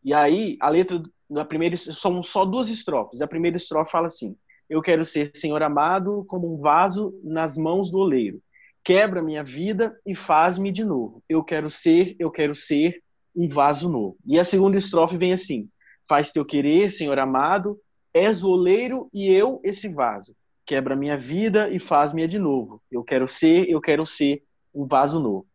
[0.03, 1.01] E aí, a letra
[1.31, 3.23] da primeira, são só duas estrofes.
[3.23, 4.37] A primeira estrofe fala assim:
[4.69, 8.43] Eu quero ser, Senhor amado, como um vaso nas mãos do oleiro.
[8.83, 11.23] Quebra minha vida e faz-me de novo.
[11.29, 13.01] Eu quero ser, eu quero ser
[13.37, 14.17] um vaso novo.
[14.27, 15.69] E a segunda estrofe vem assim:
[16.09, 17.81] Faz teu querer, Senhor amado,
[18.15, 20.35] és o oleiro e eu esse vaso
[20.67, 22.83] quebra minha vida e faz-me de novo.
[22.91, 24.43] Eu quero ser, eu quero ser
[24.75, 25.47] um vaso novo.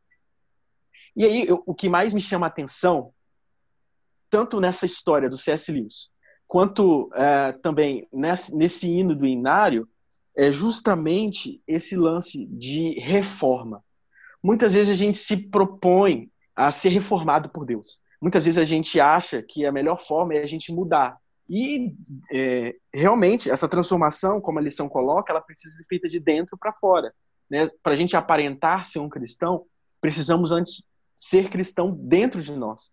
[1.16, 3.14] E aí, eu, o que mais me chama a atenção,
[4.30, 5.70] tanto nessa história do C.S.
[5.70, 6.10] Lewis,
[6.48, 9.88] quanto é, também nesse, nesse hino do Inário,
[10.36, 13.84] é justamente esse lance de reforma.
[14.42, 18.01] Muitas vezes a gente se propõe a ser reformado por Deus.
[18.22, 21.18] Muitas vezes a gente acha que a melhor forma é a gente mudar.
[21.50, 21.94] E
[22.32, 26.74] é, realmente essa transformação, como a lição coloca, ela precisa ser feita de dentro para
[26.74, 27.14] fora.
[27.50, 27.70] Né?
[27.84, 29.66] Para a gente aparentar ser um cristão,
[30.00, 30.84] precisamos antes
[31.16, 32.92] ser cristão dentro de nós.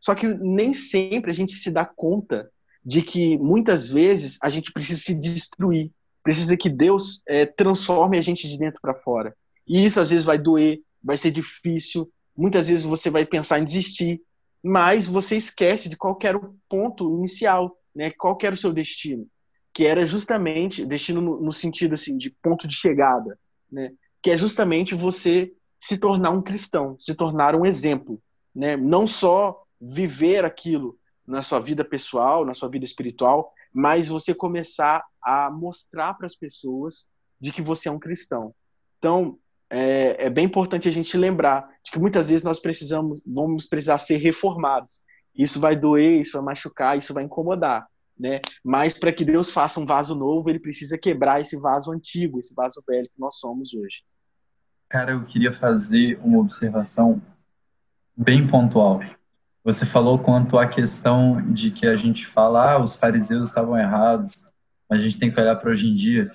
[0.00, 2.50] Só que nem sempre a gente se dá conta
[2.84, 5.90] de que muitas vezes a gente precisa se destruir,
[6.22, 9.36] precisa que Deus é, transforme a gente de dentro para fora.
[9.68, 13.64] E isso às vezes vai doer, vai ser difícil, muitas vezes você vai pensar em
[13.64, 14.20] desistir,
[14.62, 19.26] mas você esquece de qual era o ponto inicial, né, qual era o seu destino?
[19.72, 23.38] Que era justamente, destino no, no sentido assim, de ponto de chegada,
[23.70, 23.92] né,
[24.22, 28.20] que é justamente você se tornar um cristão, se tornar um exemplo,
[28.54, 34.34] né, não só viver aquilo na sua vida pessoal, na sua vida espiritual, mas você
[34.34, 37.06] começar a mostrar para as pessoas
[37.40, 38.54] de que você é um cristão.
[38.98, 39.38] Então,
[39.70, 43.98] é, é, bem importante a gente lembrar de que muitas vezes nós precisamos, vamos precisar
[43.98, 45.02] ser reformados.
[45.34, 47.86] Isso vai doer, isso vai machucar, isso vai incomodar,
[48.18, 48.40] né?
[48.64, 52.52] Mas para que Deus faça um vaso novo, ele precisa quebrar esse vaso antigo, esse
[52.52, 54.02] vaso velho que nós somos hoje.
[54.88, 57.22] Cara, eu queria fazer uma observação
[58.16, 59.00] bem pontual.
[59.62, 64.46] Você falou quanto à questão de que a gente fala, ah, os fariseus estavam errados,
[64.88, 66.28] mas a gente tem que olhar para hoje em dia.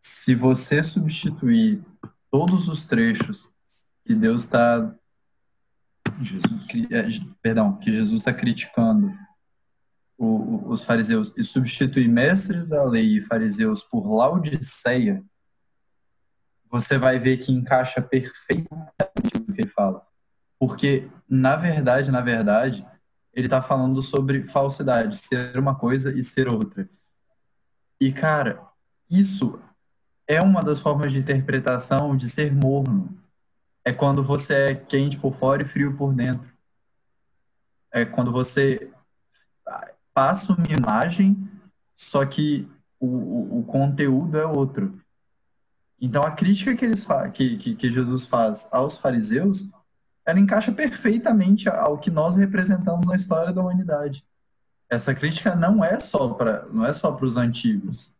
[0.00, 1.82] Se você substituir
[2.32, 3.52] todos os trechos
[4.06, 4.92] que Deus está
[6.90, 7.02] é,
[7.42, 9.12] perdão, que Jesus está criticando
[10.16, 15.22] o, os fariseus e substitui mestres da lei e fariseus por Laodiceia,
[16.70, 20.06] você vai ver que encaixa perfeitamente o que ele fala.
[20.58, 22.86] Porque, na verdade, na verdade,
[23.34, 26.88] ele está falando sobre falsidade, ser uma coisa e ser outra.
[28.00, 28.66] E, cara,
[29.10, 29.60] isso
[30.26, 33.18] é uma das formas de interpretação de ser morno
[33.84, 36.48] é quando você é quente por fora e frio por dentro.
[37.90, 38.90] É quando você
[40.14, 41.48] passa uma imagem,
[41.94, 45.00] só que o, o, o conteúdo é outro.
[46.00, 49.70] Então, a crítica que, eles que, que, que Jesus faz aos fariseus,
[50.24, 54.24] ela encaixa perfeitamente ao que nós representamos na história da humanidade.
[54.88, 58.14] essa crítica não é só para não é só para os antigos.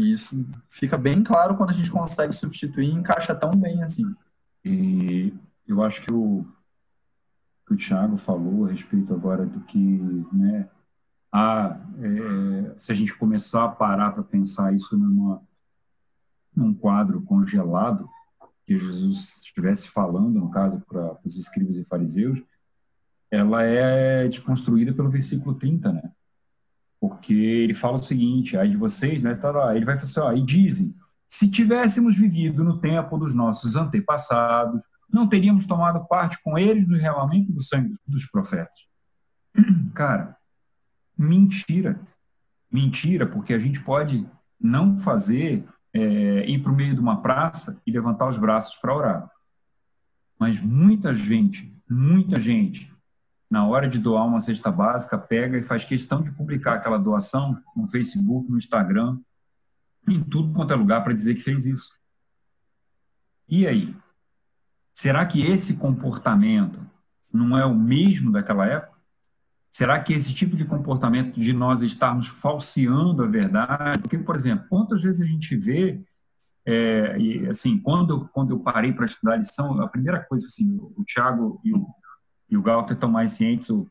[0.00, 4.14] E isso fica bem claro quando a gente consegue substituir e encaixa tão bem assim.
[4.64, 5.34] E
[5.66, 6.46] eu acho que o
[7.66, 9.78] que o Thiago falou a respeito agora do que,
[10.32, 10.68] né,
[11.30, 15.40] a, é, se a gente começar a parar para pensar isso numa,
[16.54, 18.08] num quadro congelado,
[18.66, 22.42] que Jesus estivesse falando, no caso, para os escribas e fariseus,
[23.30, 26.10] ela é desconstruída pelo versículo 30, né?
[27.00, 29.32] Porque ele fala o seguinte, aí de vocês, né,
[29.74, 30.94] ele vai falar assim, ó, e dizem,
[31.26, 34.82] se tivéssemos vivido no tempo dos nossos antepassados,
[35.12, 38.86] não teríamos tomado parte com eles no derramamento do sangue dos profetas.
[39.94, 40.36] Cara,
[41.16, 42.00] mentira.
[42.70, 44.28] Mentira, porque a gente pode
[44.60, 48.94] não fazer, é, ir para o meio de uma praça e levantar os braços para
[48.94, 49.30] orar.
[50.38, 52.89] Mas muita gente, muita gente,
[53.50, 57.60] na hora de doar uma cesta básica, pega e faz questão de publicar aquela doação
[57.74, 59.18] no Facebook, no Instagram,
[60.08, 61.92] em tudo quanto é lugar para dizer que fez isso.
[63.48, 63.96] E aí?
[64.94, 66.78] Será que esse comportamento
[67.32, 68.98] não é o mesmo daquela época?
[69.68, 74.00] Será que esse tipo de comportamento de nós estarmos falseando a verdade?
[74.00, 76.00] Porque, por exemplo, quantas vezes a gente vê,
[76.64, 80.76] é, e, assim, quando, quando eu parei para estudar a lição, a primeira coisa, assim,
[80.96, 81.86] o Tiago e o,
[82.50, 83.86] e o Galter estão mais cientes, o,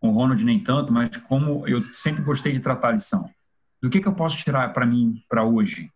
[0.00, 3.30] o Ronald nem tanto, mas como eu sempre gostei de tratar a lição.
[3.80, 5.92] Do que, que eu posso tirar para mim, para hoje?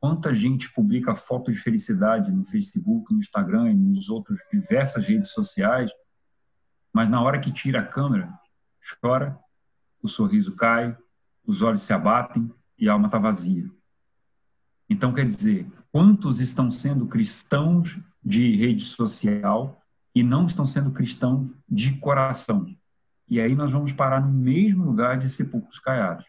[0.00, 5.30] Quanta gente publica foto de felicidade no Facebook, no Instagram e nos outros diversas redes
[5.30, 5.90] sociais,
[6.92, 8.32] mas na hora que tira a câmera,
[9.00, 9.38] chora,
[10.02, 10.96] o sorriso cai,
[11.44, 13.68] os olhos se abatem e a alma está vazia.
[14.88, 19.82] Então, quer dizer, quantos estão sendo cristãos de rede social
[20.18, 22.66] e não estão sendo cristãos de coração?
[23.28, 26.24] E aí nós vamos parar no mesmo lugar de sepulcros caiados.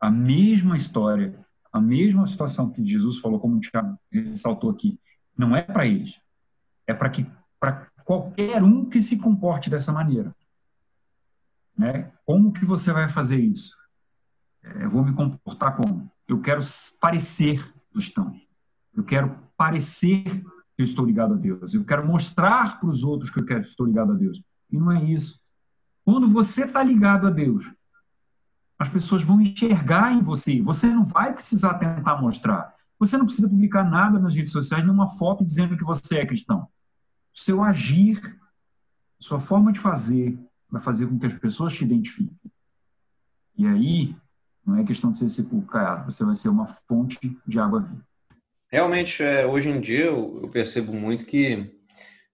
[0.00, 4.98] A mesma história a mesma situação que Jesus falou, como o Tiago ressaltou aqui,
[5.36, 6.20] não é para eles.
[6.86, 7.26] É para que
[7.60, 10.34] para qualquer um que se comporte dessa maneira.
[11.76, 12.10] Né?
[12.24, 13.76] Como que você vai fazer isso?
[14.62, 16.10] É, eu vou me comportar como?
[16.26, 16.62] Eu quero
[17.00, 18.34] parecer cristão.
[18.94, 20.24] Eu quero parecer
[20.78, 21.74] que eu estou ligado a Deus.
[21.74, 24.40] Eu quero mostrar para os outros que eu estou ligado a Deus.
[24.70, 25.40] E não é isso.
[26.04, 27.68] Quando você está ligado a Deus,
[28.78, 30.62] as pessoas vão enxergar em você.
[30.62, 32.72] Você não vai precisar tentar mostrar.
[32.96, 36.68] Você não precisa publicar nada nas redes sociais, nenhuma foto dizendo que você é cristão.
[37.34, 38.20] O seu agir,
[39.18, 40.38] sua forma de fazer,
[40.70, 42.52] vai fazer com que as pessoas te identifiquem.
[43.56, 44.16] E aí,
[44.64, 48.06] não é questão de ser sepulcrado, você vai ser uma fonte de água viva.
[48.70, 51.74] Realmente, é, hoje em dia, eu percebo muito que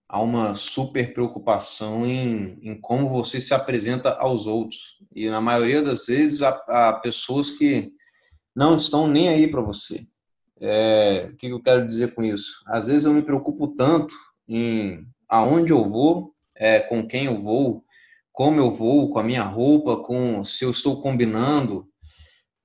[0.08, 4.98] há uma super preocupação em, em como você se apresenta aos outros.
[5.14, 7.92] E na maioria das vezes há, há pessoas que
[8.54, 10.04] não estão nem aí para você.
[10.60, 12.64] É, o que eu quero dizer com isso?
[12.66, 14.14] Às vezes eu me preocupo tanto
[14.48, 17.84] em aonde eu vou, é, com quem eu vou,
[18.32, 21.88] como eu vou, com a minha roupa, com se eu estou combinando,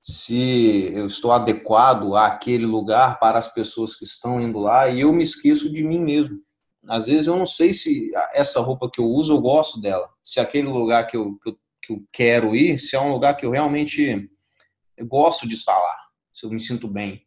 [0.02, 5.12] se eu estou adequado àquele lugar para as pessoas que estão indo lá, e eu
[5.12, 6.40] me esqueço de mim mesmo.
[6.88, 10.40] Às vezes eu não sei se essa roupa que eu uso eu gosto dela, se
[10.40, 13.46] aquele lugar que eu, que eu, que eu quero ir, se é um lugar que
[13.46, 14.30] eu realmente
[15.02, 15.98] gosto de estar lá,
[16.34, 17.22] se eu me sinto bem.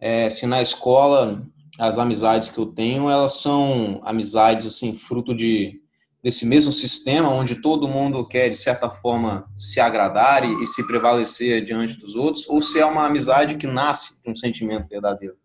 [0.00, 1.46] É, se na escola
[1.78, 5.80] as amizades que eu tenho elas são amizades assim fruto de
[6.22, 10.86] desse mesmo sistema onde todo mundo quer de certa forma se agradar e, e se
[10.86, 15.36] prevalecer diante dos outros ou se é uma amizade que nasce de um sentimento verdadeiro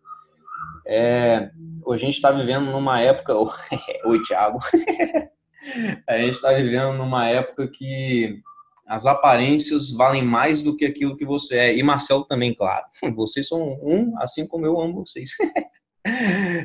[0.86, 1.50] é,
[1.88, 3.34] a gente está vivendo numa época.
[4.04, 4.58] Oi, Thiago.
[6.08, 8.40] a gente está vivendo numa época que
[8.86, 11.76] as aparências valem mais do que aquilo que você é.
[11.76, 12.84] E Marcelo também, claro.
[13.16, 15.30] Vocês são um, assim como eu amo vocês.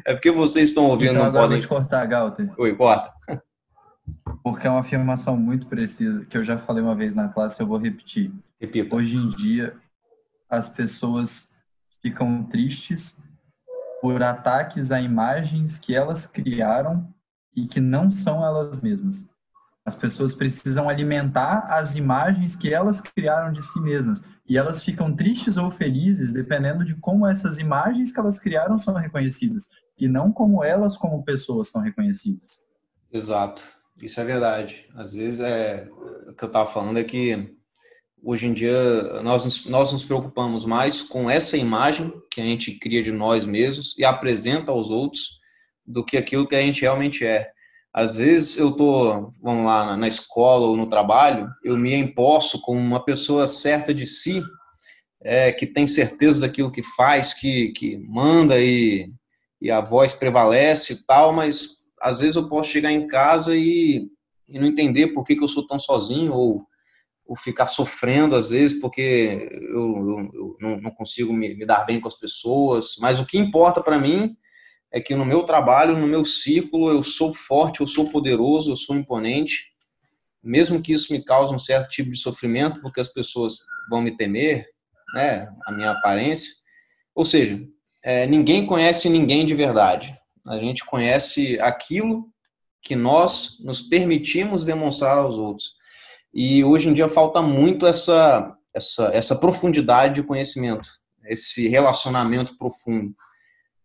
[0.06, 1.12] é porque vocês estão ouvindo.
[1.12, 1.62] Então agora podem...
[1.62, 2.54] vou te cortar, Galter.
[2.58, 3.12] Oi, corta.
[4.44, 7.68] Porque é uma afirmação muito precisa, que eu já falei uma vez na classe, eu
[7.68, 8.32] vou repetir.
[8.60, 8.96] Repita.
[8.96, 9.76] Hoje em dia,
[10.50, 11.50] as pessoas
[12.02, 13.18] ficam tristes
[14.02, 17.02] por ataques a imagens que elas criaram
[17.56, 19.30] e que não são elas mesmas.
[19.86, 24.24] As pessoas precisam alimentar as imagens que elas criaram de si mesmas.
[24.48, 28.94] E elas ficam tristes ou felizes dependendo de como essas imagens que elas criaram são
[28.94, 29.70] reconhecidas.
[29.98, 32.64] E não como elas, como pessoas, são reconhecidas.
[33.12, 33.64] Exato.
[34.02, 34.88] Isso é verdade.
[34.96, 35.88] Às vezes, é,
[36.28, 37.58] o que eu estava falando é que
[38.22, 42.74] Hoje em dia, nós nos, nós nos preocupamos mais com essa imagem que a gente
[42.74, 45.40] cria de nós mesmos e apresenta aos outros
[45.86, 47.50] do que aquilo que a gente realmente é.
[47.94, 52.80] Às vezes eu tô, vamos lá, na escola ou no trabalho, eu me imposto como
[52.80, 54.44] uma pessoa certa de si,
[55.24, 59.10] é, que tem certeza daquilo que faz, que, que manda e,
[59.62, 64.08] e a voz prevalece e tal, mas às vezes eu posso chegar em casa e,
[64.48, 66.66] e não entender por que, que eu sou tão sozinho ou,
[67.26, 71.86] ou ficar sofrendo às vezes porque eu, eu, eu não, não, consigo me, me, dar
[71.86, 72.96] bem com as pessoas.
[73.00, 74.36] Mas o que importa para mim
[74.92, 78.76] é que no meu trabalho, no meu ciclo, eu sou forte, eu sou poderoso, eu
[78.76, 79.74] sou imponente,
[80.44, 84.16] mesmo que isso me cause um certo tipo de sofrimento, porque as pessoas vão me
[84.16, 84.66] temer,
[85.14, 86.52] né, a minha aparência.
[87.14, 87.62] Ou seja,
[88.04, 90.16] é, ninguém conhece ninguém de verdade.
[90.50, 92.30] A gente conhece aquilo
[92.82, 95.76] que nós nos permitimos demonstrar aos outros.
[96.34, 100.90] E hoje em dia falta muito essa, essa, essa profundidade de conhecimento,
[101.24, 103.16] esse relacionamento profundo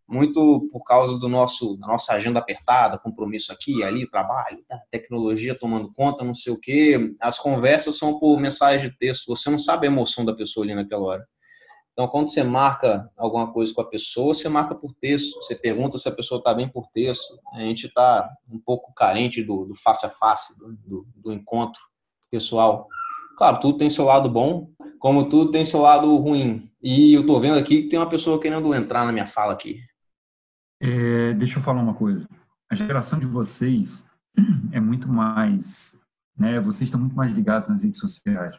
[0.06, 5.58] muito por causa do nosso da nossa agenda apertada, compromisso aqui, ali, trabalho, tá, tecnologia
[5.58, 7.14] tomando conta, não sei o quê.
[7.20, 9.26] As conversas são por mensagem de texto.
[9.28, 11.28] Você não sabe a emoção da pessoa ali naquela hora.
[11.94, 15.36] Então, quando você marca alguma coisa com a pessoa, você marca por texto.
[15.36, 17.38] Você pergunta se a pessoa está bem por texto.
[17.52, 21.80] A gente está um pouco carente do, do face a face, do, do, do encontro
[22.28, 22.88] pessoal.
[23.38, 26.68] Claro, tudo tem seu lado bom, como tudo tem seu lado ruim.
[26.82, 29.80] E eu estou vendo aqui que tem uma pessoa querendo entrar na minha fala aqui.
[30.80, 32.28] É, deixa eu falar uma coisa.
[32.68, 34.10] A geração de vocês
[34.72, 36.00] é muito mais,
[36.36, 36.58] né?
[36.58, 38.58] Vocês estão muito mais ligados nas redes sociais.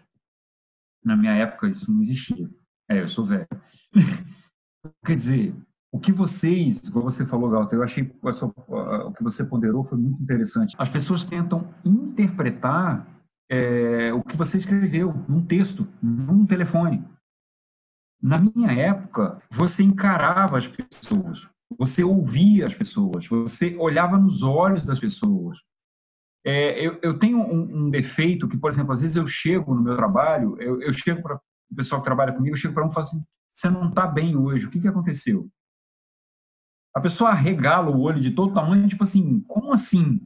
[1.03, 2.49] Na minha época isso não existia.
[2.89, 3.47] É, eu sou velho.
[5.05, 5.55] Quer dizer,
[5.91, 10.21] o que vocês, como você falou, Galta, eu achei o que você ponderou foi muito
[10.21, 10.75] interessante.
[10.77, 13.07] As pessoas tentam interpretar
[13.49, 17.03] é, o que você escreveu num texto, num telefone.
[18.21, 21.47] Na minha época, você encarava as pessoas.
[21.77, 25.59] Você ouvia as pessoas, você olhava nos olhos das pessoas.
[26.45, 29.81] É, eu, eu, tenho um, um, defeito que, por exemplo, às vezes eu chego no
[29.81, 31.39] meu trabalho, eu, eu chego para
[31.72, 34.07] o pessoal que trabalha comigo, eu chego para um e falo assim: você não está
[34.07, 35.49] bem hoje, o que, que aconteceu?
[36.93, 40.26] A pessoa regala o olho de todo tamanho, tipo assim, como assim?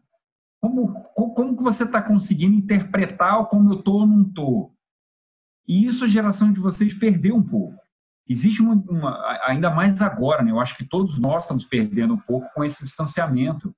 [0.61, 4.73] Como, como que você está conseguindo interpretar como eu estou ou não estou?
[5.67, 7.79] E isso a geração de vocês perdeu um pouco.
[8.27, 10.51] Existe uma, uma, ainda mais agora, né?
[10.51, 13.73] Eu acho que todos nós estamos perdendo um pouco com esse distanciamento,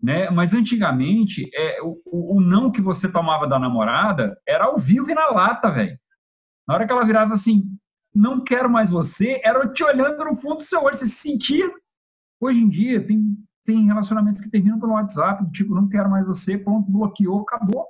[0.00, 0.30] né?
[0.30, 5.14] Mas antigamente, é, o, o não que você tomava da namorada era ao vivo e
[5.14, 5.98] na lata, velho.
[6.68, 7.74] Na hora que ela virava assim,
[8.14, 11.66] não quero mais você, era te olhando no fundo do seu olho, você se sentia.
[12.38, 16.58] Hoje em dia, tem, tem relacionamentos que terminam pelo WhatsApp, tipo, não quero mais você,
[16.58, 17.86] pronto, bloqueou, acabou.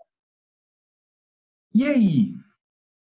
[1.74, 2.34] E aí?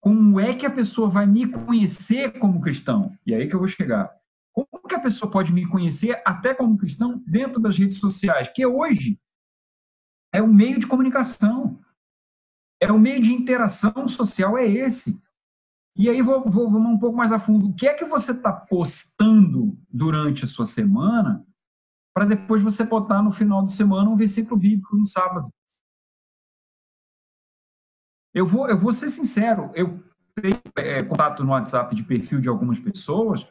[0.00, 3.16] Como é que a pessoa vai me conhecer como cristão?
[3.24, 4.10] E aí que eu vou chegar.
[4.52, 8.48] Como que a pessoa pode me conhecer até como cristão dentro das redes sociais?
[8.48, 9.20] Que hoje
[10.32, 11.80] é o meio de comunicação,
[12.80, 15.20] é o meio de interação social, é esse.
[15.98, 17.66] E aí vou, vou, vamos um pouco mais a fundo.
[17.66, 21.44] O que é que você está postando durante a sua semana
[22.14, 25.52] para depois você botar no final de semana um versículo bíblico no sábado?
[28.32, 29.90] Eu vou, eu vou ser sincero, eu
[30.40, 33.48] tenho é, contato no WhatsApp de perfil de algumas pessoas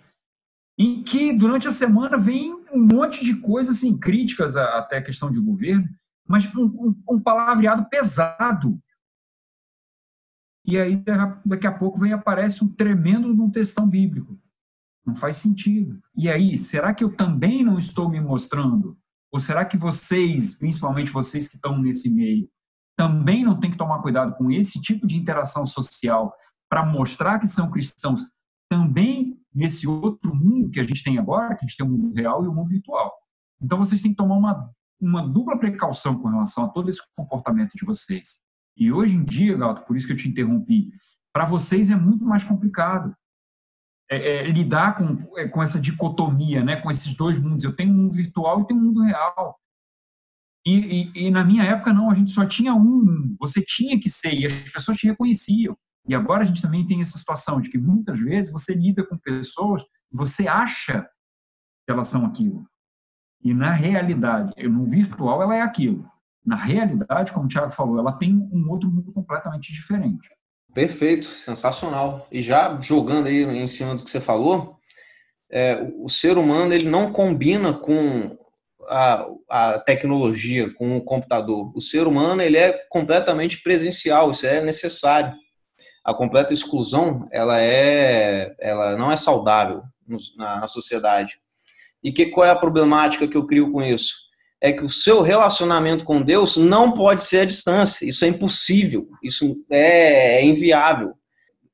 [0.79, 5.29] em que durante a semana vem um monte de coisas assim, críticas até a questão
[5.29, 5.89] de governo,
[6.25, 8.79] mas um, um, um palavreado pesado.
[10.67, 11.01] E aí,
[11.45, 14.37] daqui a pouco, vem aparece um tremendo num textão bíblico.
[15.05, 15.97] Não faz sentido.
[16.13, 18.97] E aí, será que eu também não estou me mostrando?
[19.31, 22.49] Ou será que vocês, principalmente vocês que estão nesse meio,
[22.97, 26.33] também não tem que tomar cuidado com esse tipo de interação social
[26.69, 28.23] para mostrar que são cristãos
[28.69, 32.13] também nesse outro mundo que a gente tem agora, que a gente tem o mundo
[32.13, 33.13] real e o mundo virtual.
[33.61, 37.71] Então vocês têm que tomar uma, uma dupla precaução com relação a todo esse comportamento
[37.75, 38.41] de vocês.
[38.77, 40.91] E hoje em dia, Galto, por isso que eu te interrompi,
[41.33, 43.15] para vocês é muito mais complicado
[44.09, 47.63] é, é, lidar com, é, com essa dicotomia, né, com esses dois mundos.
[47.63, 49.59] Eu tenho um mundo virtual e tenho um mundo real.
[50.65, 54.09] E, e, e, na minha época, não, a gente só tinha um, você tinha que
[54.09, 55.77] ser, e as pessoas te reconheciam.
[56.07, 59.17] E agora a gente também tem essa situação de que muitas vezes você lida com
[59.17, 62.65] pessoas, você acha que elas são aquilo.
[63.41, 66.09] E na realidade, no virtual, ela é aquilo.
[66.47, 70.29] Na realidade, como o Thiago falou, ela tem um outro mundo completamente diferente.
[70.73, 72.25] Perfeito, sensacional.
[72.31, 74.79] E já jogando aí em cima do que você falou,
[75.51, 78.37] é, o ser humano ele não combina com
[78.87, 81.69] a, a tecnologia, com o computador.
[81.75, 85.33] O ser humano ele é completamente presencial, isso é necessário.
[86.01, 89.83] A completa exclusão ela é, ela não é saudável
[90.37, 91.41] na, na sociedade.
[92.01, 94.26] E que qual é a problemática que eu crio com isso?
[94.61, 98.07] É que o seu relacionamento com Deus não pode ser à distância.
[98.07, 101.13] Isso é impossível, isso é, é inviável.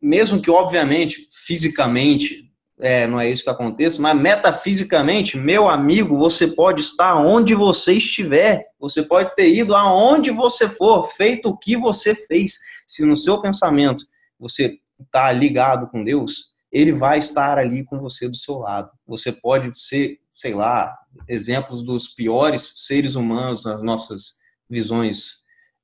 [0.02, 2.44] Mesmo que, obviamente, fisicamente,
[2.80, 7.94] é, não é isso que aconteça, mas metafisicamente, meu amigo, você pode estar onde você
[7.94, 12.60] estiver, você pode ter ido aonde você for, feito o que você fez.
[12.86, 14.04] Se no seu pensamento
[14.38, 18.90] você está ligado com Deus, ele vai estar ali com você do seu lado.
[19.08, 20.94] Você pode ser sei lá,
[21.30, 24.34] exemplos dos piores seres humanos nas nossas
[24.70, 25.36] visões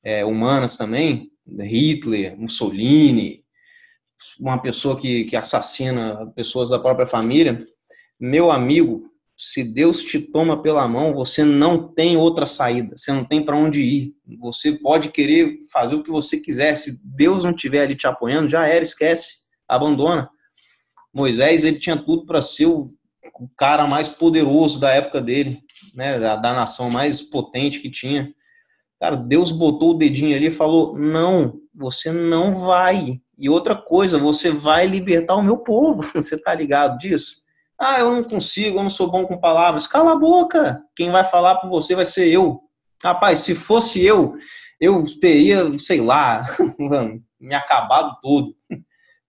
[0.03, 3.45] é, humanas também, Hitler, Mussolini,
[4.38, 7.66] uma pessoa que, que assassina pessoas da própria família.
[8.20, 13.24] Meu amigo, se Deus te toma pela mão, você não tem outra saída, você não
[13.24, 14.14] tem para onde ir.
[14.39, 18.49] Você pode querer fazer o que você quiser, se Deus não estiver ali te apoiando,
[18.49, 20.30] já era, esquece, abandona.
[21.14, 22.93] Moisés, ele tinha tudo para ser o
[23.40, 25.62] o cara mais poderoso da época dele,
[25.94, 28.34] né, da, da nação mais potente que tinha.
[29.00, 33.22] Cara, Deus botou o dedinho ali e falou: não, você não vai.
[33.38, 36.04] E outra coisa, você vai libertar o meu povo.
[36.14, 37.38] Você tá ligado disso?
[37.80, 39.88] Ah, eu não consigo, eu não sou bom com palavras.
[39.88, 40.84] Cala a boca.
[40.94, 42.60] Quem vai falar por você vai ser eu.
[43.02, 44.36] Rapaz, se fosse eu,
[44.82, 46.44] eu teria, sei lá,
[47.40, 48.54] me acabado todo.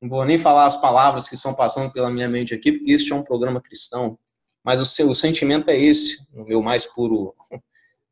[0.01, 3.12] Não vou nem falar as palavras que estão passando pela minha mente aqui, porque este
[3.12, 4.18] é um programa cristão.
[4.64, 7.34] Mas o seu o sentimento é esse, o meu mais puro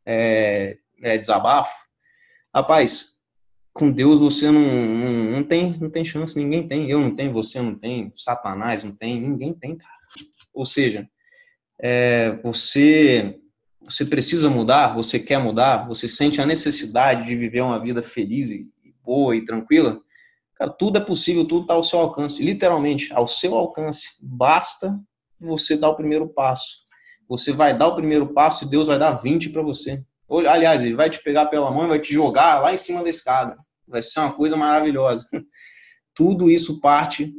[0.04, 1.74] é, é desabafo.
[2.54, 3.18] Rapaz,
[3.72, 6.90] com Deus você não, não, não, tem, não tem chance, ninguém tem.
[6.90, 9.94] Eu não tenho, você não tem, Satanás não tem, ninguém tem, cara.
[10.52, 11.08] Ou seja,
[11.80, 13.38] é, você
[13.88, 18.50] você precisa mudar, você quer mudar, você sente a necessidade de viver uma vida feliz
[18.50, 18.68] e
[19.02, 19.98] boa e tranquila,
[20.58, 24.08] Cara, tudo é possível, tudo está ao seu alcance, literalmente, ao seu alcance.
[24.20, 25.00] Basta
[25.40, 26.88] você dar o primeiro passo.
[27.28, 30.02] Você vai dar o primeiro passo e Deus vai dar 20 para você.
[30.28, 33.08] Aliás, ele vai te pegar pela mão e vai te jogar lá em cima da
[33.08, 33.56] escada.
[33.86, 35.28] Vai ser uma coisa maravilhosa.
[36.12, 37.32] Tudo isso parte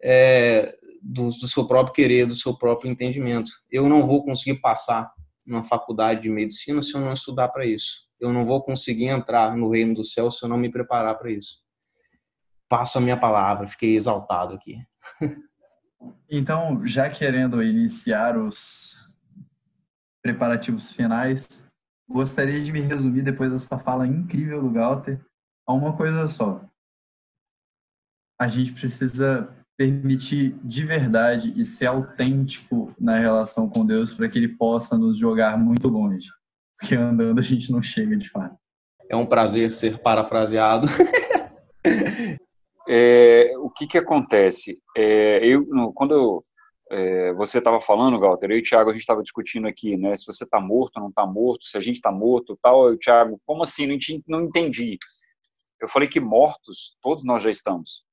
[0.00, 3.50] é, do, do seu próprio querer, do seu próprio entendimento.
[3.72, 5.10] Eu não vou conseguir passar
[5.44, 8.06] numa faculdade de medicina se eu não estudar para isso.
[8.20, 11.32] Eu não vou conseguir entrar no reino do céu se eu não me preparar para
[11.32, 11.61] isso
[12.72, 13.66] passo a minha palavra.
[13.66, 14.82] Fiquei exaltado aqui.
[16.30, 19.12] Então, já querendo iniciar os
[20.22, 21.68] preparativos finais,
[22.08, 25.20] gostaria de me resumir depois dessa fala incrível do Galter
[25.66, 26.64] a uma coisa só.
[28.40, 34.38] A gente precisa permitir de verdade e ser autêntico na relação com Deus para que
[34.38, 36.30] ele possa nos jogar muito longe.
[36.80, 38.56] Porque andando a gente não chega de fato.
[39.10, 40.86] É um prazer ser parafraseado.
[42.88, 44.80] é, o que que acontece?
[44.96, 46.42] É, eu, quando
[46.90, 50.14] é, você estava falando, Walter, eu e o Thiago, a gente estava discutindo aqui, né,
[50.14, 52.98] se você está morto ou não está morto, se a gente está morto tal, eu,
[52.98, 53.86] Thiago, como assim?
[53.86, 54.98] Não, não entendi.
[55.80, 58.04] Eu falei que mortos, todos nós já estamos.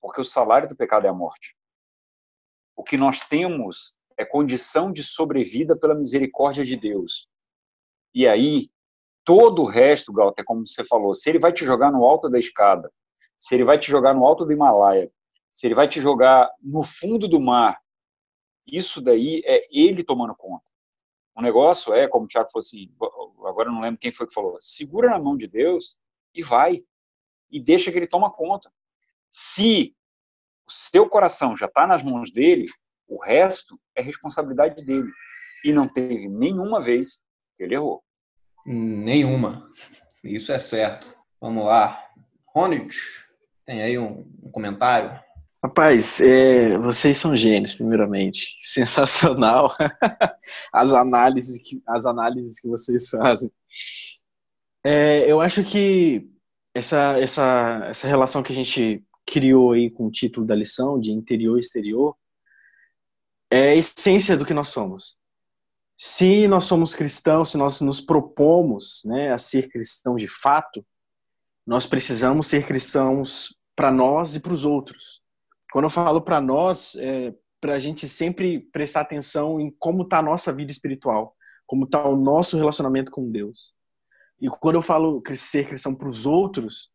[0.00, 1.54] Porque o salário do pecado é a morte.
[2.74, 7.28] O que nós temos é condição de sobrevida pela misericórdia de Deus.
[8.14, 8.70] E aí,
[9.24, 12.38] todo o resto, Galter, como você falou, se ele vai te jogar no alto da
[12.38, 12.90] escada,
[13.40, 15.10] se ele vai te jogar no alto do Himalaia,
[15.50, 17.80] se ele vai te jogar no fundo do mar,
[18.66, 20.70] isso daí é ele tomando conta.
[21.34, 22.92] O negócio é, como o Tiago falou assim,
[23.48, 25.98] agora não lembro quem foi que falou, segura na mão de Deus
[26.34, 26.84] e vai.
[27.50, 28.70] E deixa que ele toma conta.
[29.32, 29.96] Se
[30.68, 32.66] o seu coração já está nas mãos dele,
[33.08, 35.10] o resto é responsabilidade dele.
[35.64, 37.24] E não teve nenhuma vez
[37.56, 38.04] que ele errou.
[38.66, 39.68] Nenhuma.
[40.22, 41.18] Isso é certo.
[41.40, 42.06] Vamos lá.
[42.54, 43.29] Ronit.
[43.70, 45.16] Tem aí um, um comentário?
[45.62, 48.58] Rapaz, é, vocês são gênios, primeiramente.
[48.66, 49.72] Sensacional
[50.74, 53.48] as análises que, as análises que vocês fazem.
[54.82, 56.28] É, eu acho que
[56.74, 61.12] essa, essa, essa relação que a gente criou aí com o título da lição, de
[61.12, 62.16] interior e exterior,
[63.52, 65.14] é a essência do que nós somos.
[65.96, 70.84] Se nós somos cristãos, se nós nos propomos né, a ser cristãos de fato,
[71.64, 75.22] nós precisamos ser cristãos para nós e para os outros.
[75.72, 80.18] Quando eu falo para nós, é para a gente sempre prestar atenção em como está
[80.18, 81.34] a nossa vida espiritual,
[81.66, 83.72] como está o nosso relacionamento com Deus.
[84.38, 86.90] E quando eu falo ser cristão para os outros,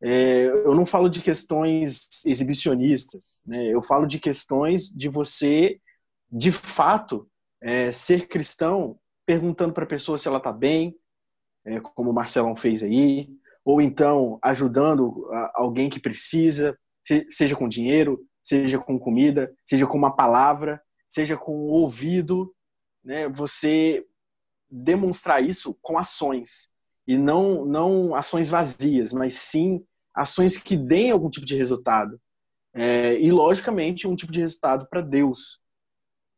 [0.00, 3.74] é, eu não falo de questões exibicionistas, né?
[3.74, 5.80] eu falo de questões de você,
[6.30, 7.28] de fato,
[7.60, 10.94] é, ser cristão perguntando para a pessoa se ela está bem,
[11.64, 13.28] é, como o Marcelão fez aí,
[13.68, 16.74] ou então ajudando alguém que precisa,
[17.28, 22.50] seja com dinheiro, seja com comida, seja com uma palavra, seja com o ouvido,
[23.04, 23.28] né?
[23.28, 24.06] Você
[24.70, 26.70] demonstrar isso com ações
[27.06, 32.18] e não não ações vazias, mas sim ações que deem algum tipo de resultado
[32.72, 35.60] é, e logicamente um tipo de resultado para Deus.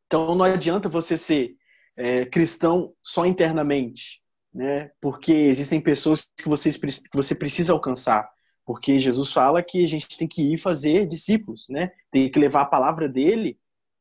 [0.09, 1.55] Então não adianta você ser
[1.97, 4.20] é, cristão só internamente,
[4.53, 4.91] né?
[5.01, 8.29] Porque existem pessoas que você, que você precisa alcançar.
[8.65, 11.91] Porque Jesus fala que a gente tem que ir fazer discípulos, né?
[12.11, 13.59] Tem que levar a palavra dele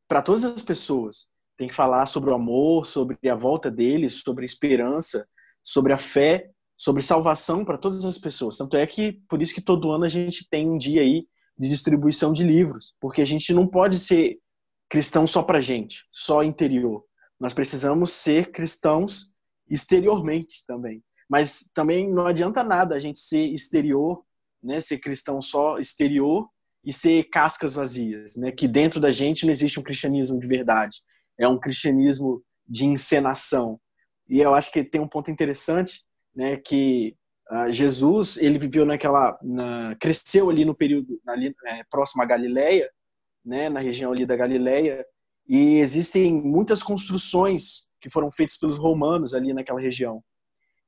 [0.07, 1.27] para todas as pessoas.
[1.57, 5.27] Tem que falar sobre o amor, sobre a volta dele, sobre a esperança,
[5.63, 8.57] sobre a fé, sobre salvação para todas as pessoas.
[8.57, 11.27] Tanto é que por isso que todo ano a gente tem um dia aí
[11.57, 14.39] de distribuição de livros, porque a gente não pode ser
[14.89, 17.03] cristão só para gente, só interior.
[17.37, 19.33] Nós precisamos ser cristãos
[19.69, 21.03] exteriormente também.
[21.29, 24.23] Mas também não adianta nada a gente ser exterior,
[24.63, 26.49] né, ser cristão só exterior
[26.83, 30.97] e ser cascas vazias, né, que dentro da gente não existe um cristianismo de verdade.
[31.37, 33.79] É um cristianismo de encenação.
[34.27, 36.03] E eu acho que tem um ponto interessante,
[36.35, 37.15] né, que
[37.51, 42.89] uh, Jesus, ele viveu naquela na, cresceu ali no período ali, é, próximo à Galileia,
[43.45, 45.05] né, na região ali da Galileia,
[45.47, 50.23] e existem muitas construções que foram feitas pelos romanos ali naquela região.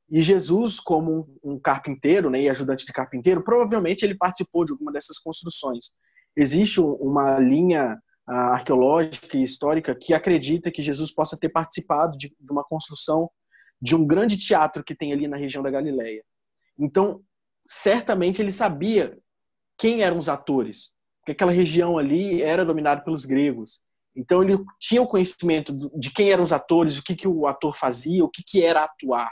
[0.09, 4.91] E Jesus, como um carpinteiro né, e ajudante de carpinteiro, provavelmente ele participou de alguma
[4.91, 5.91] dessas construções.
[6.35, 7.97] Existe uma linha
[8.27, 13.29] ah, arqueológica e histórica que acredita que Jesus possa ter participado de, de uma construção
[13.81, 16.23] de um grande teatro que tem ali na região da Galileia.
[16.77, 17.21] Então,
[17.67, 19.17] certamente ele sabia
[19.77, 23.81] quem eram os atores, porque aquela região ali era dominada pelos gregos.
[24.15, 27.77] Então ele tinha o conhecimento de quem eram os atores, o que, que o ator
[27.77, 29.31] fazia, o que, que era atuar.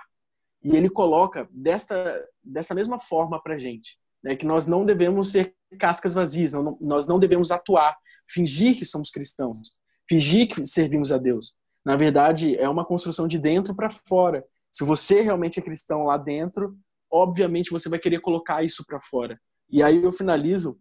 [0.63, 5.53] E ele coloca desta, dessa mesma forma para gente, né, que nós não devemos ser
[5.77, 7.95] cascas vazias, não, nós não devemos atuar,
[8.29, 9.71] fingir que somos cristãos,
[10.07, 11.55] fingir que servimos a Deus.
[11.85, 14.45] Na verdade, é uma construção de dentro para fora.
[14.71, 16.77] Se você realmente é cristão lá dentro,
[17.11, 19.39] obviamente você vai querer colocar isso para fora.
[19.69, 20.79] E aí eu finalizo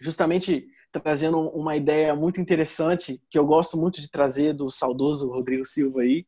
[0.00, 0.66] justamente
[1.00, 6.02] trazendo uma ideia muito interessante que eu gosto muito de trazer do saudoso Rodrigo Silva
[6.02, 6.26] aí,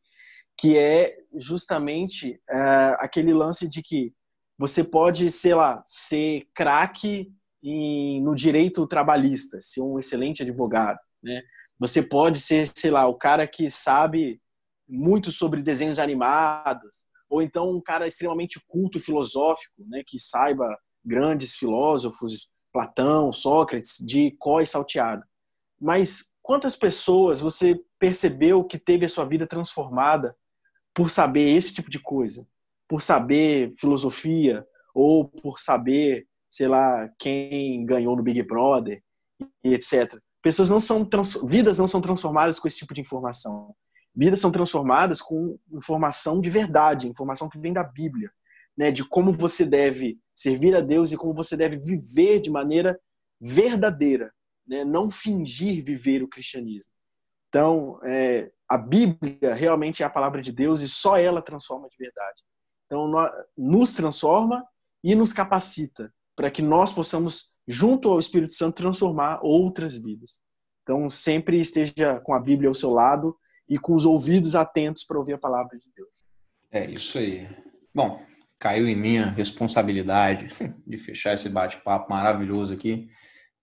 [0.57, 4.13] que é justamente é, aquele lance de que
[4.57, 7.31] você pode, sei lá, ser craque
[8.21, 11.41] no direito trabalhista, ser um excelente advogado, né?
[11.79, 14.41] Você pode ser, sei lá, o cara que sabe
[14.87, 21.55] muito sobre desenhos animados, ou então um cara extremamente culto filosófico, né, que saiba grandes
[21.55, 25.23] filósofos, Platão, Sócrates, de có e salteado.
[25.79, 30.35] Mas quantas pessoas você percebeu que teve a sua vida transformada
[30.93, 32.47] por saber esse tipo de coisa?
[32.87, 39.01] Por saber filosofia ou por saber, sei lá, quem ganhou no Big Brother
[39.63, 40.19] e etc.
[40.41, 41.07] Pessoas não são
[41.43, 43.75] vidas não são transformadas com esse tipo de informação.
[44.15, 48.31] Vidas são transformadas com informação de verdade, informação que vem da Bíblia,
[48.77, 52.97] né, de como você deve servir a Deus e como você deve viver de maneira
[53.41, 54.33] verdadeira,
[54.65, 56.89] né, não fingir viver o cristianismo.
[57.49, 61.97] Então, é, a Bíblia realmente é a palavra de Deus e só ela transforma de
[61.97, 62.41] verdade.
[62.85, 63.11] Então,
[63.57, 64.65] nos transforma
[65.03, 70.39] e nos capacita para que nós possamos, junto ao Espírito Santo, transformar outras vidas.
[70.83, 73.35] Então, sempre esteja com a Bíblia ao seu lado
[73.67, 76.25] e com os ouvidos atentos para ouvir a palavra de Deus.
[76.71, 77.45] É isso aí.
[77.93, 78.21] Bom,
[78.59, 80.49] caiu em minha responsabilidade
[80.85, 83.07] de fechar esse bate-papo maravilhoso aqui.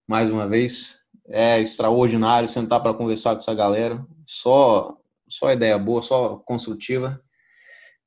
[0.09, 4.05] Mais uma vez, é extraordinário sentar para conversar com essa galera.
[4.25, 4.97] Só,
[5.29, 7.21] só ideia boa, só construtiva.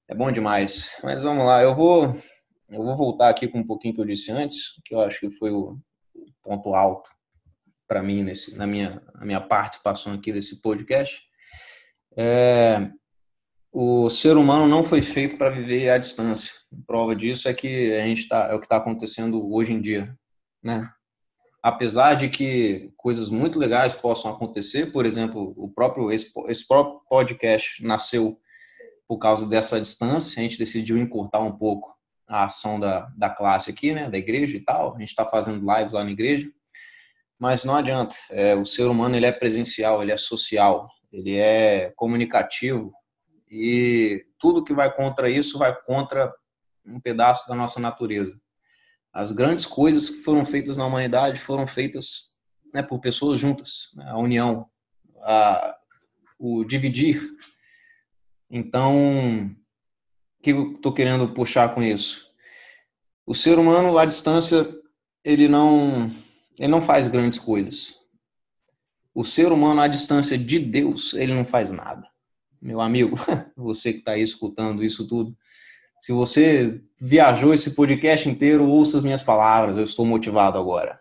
[0.08, 0.98] É bom demais.
[1.04, 2.06] Mas vamos lá, eu vou,
[2.70, 5.30] eu vou voltar aqui com um pouquinho que eu disse antes, que eu acho que
[5.30, 5.78] foi o
[6.42, 7.10] ponto alto
[7.88, 11.22] para mim nesse, na minha, na minha participação aqui desse podcast.
[12.18, 12.90] É,
[13.72, 16.59] o ser humano não foi feito para viver à distância.
[16.86, 20.16] Prova disso é que a gente tá, é o que está acontecendo hoje em dia,
[20.64, 20.90] né?
[21.62, 27.02] Apesar de que coisas muito legais possam acontecer, por exemplo, o próprio esse, esse próprio
[27.10, 28.40] podcast nasceu
[29.08, 31.94] por causa dessa distância, a gente decidiu encurtar um pouco
[32.28, 34.96] a ação da, da classe aqui, né, da igreja e tal.
[34.96, 36.48] A gente está fazendo lives lá na igreja,
[37.38, 38.16] mas não adianta.
[38.30, 42.94] É, o ser humano ele é presencial, ele é social, ele é comunicativo,
[43.50, 46.32] e tudo que vai contra isso vai contra
[46.90, 48.40] um pedaço da nossa natureza.
[49.14, 52.36] As grandes coisas que foram feitas na humanidade foram feitas
[52.74, 54.68] né, por pessoas juntas, né, a união,
[55.22, 55.76] a,
[56.38, 57.22] o dividir.
[58.50, 62.30] Então, o que eu estou querendo puxar com isso?
[63.26, 64.68] O ser humano, à distância,
[65.24, 66.10] ele não,
[66.58, 68.00] ele não faz grandes coisas.
[69.14, 72.08] O ser humano, à distância de Deus, ele não faz nada.
[72.62, 73.18] meu amigo,
[73.56, 75.36] você que está aí escutando isso tudo,
[76.00, 81.00] se você viajou esse podcast inteiro, ouça as minhas palavras, eu estou motivado agora.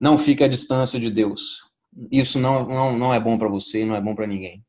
[0.00, 1.70] Não fique à distância de Deus.
[2.10, 4.64] Isso não, não, não é bom para você não é bom para ninguém.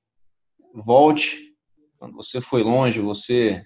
[0.73, 1.51] Volte.
[1.97, 3.65] Quando você foi longe, você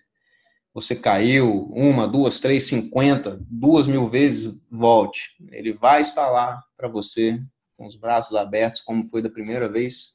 [0.74, 5.32] você caiu uma, duas, três, cinquenta, duas mil vezes, volte.
[5.50, 7.42] Ele vai estar lá para você,
[7.76, 10.10] com os braços abertos, como foi da primeira vez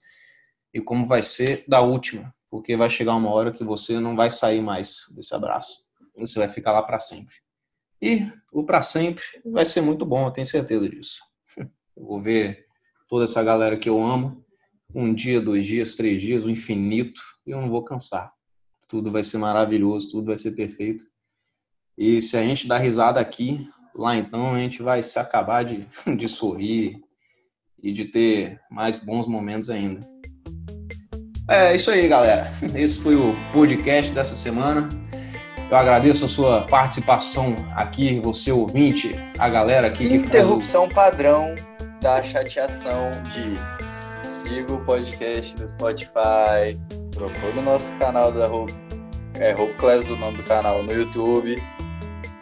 [0.73, 4.31] e como vai ser da última, porque vai chegar uma hora que você não vai
[4.31, 5.87] sair mais desse abraço.
[6.19, 7.35] Você vai ficar lá para sempre.
[8.01, 11.19] E o para sempre vai ser muito bom, eu tenho certeza disso.
[11.97, 12.67] Eu vou ver
[13.09, 14.43] toda essa galera que eu amo,
[14.95, 18.33] um dia, dois dias, três dias, o infinito, e eu não vou cansar.
[18.89, 21.05] Tudo vai ser maravilhoso, tudo vai ser perfeito.
[21.97, 25.87] E se a gente dar risada aqui, lá então a gente vai se acabar de,
[26.17, 26.99] de sorrir
[27.83, 30.01] e de ter mais bons momentos ainda.
[31.53, 32.45] É isso aí, galera.
[32.75, 34.89] Esse foi o podcast dessa semana.
[35.71, 40.15] Eu agradeço a sua participação aqui, você ouvinte, a galera aqui.
[40.15, 40.89] Interrupção o...
[40.89, 41.55] padrão
[42.01, 43.55] da chateação de
[44.31, 46.81] siga o podcast no Spotify,
[47.15, 48.73] procura o nosso canal da Hope,
[49.39, 49.75] é, Hope
[50.11, 51.57] o nome do canal no YouTube.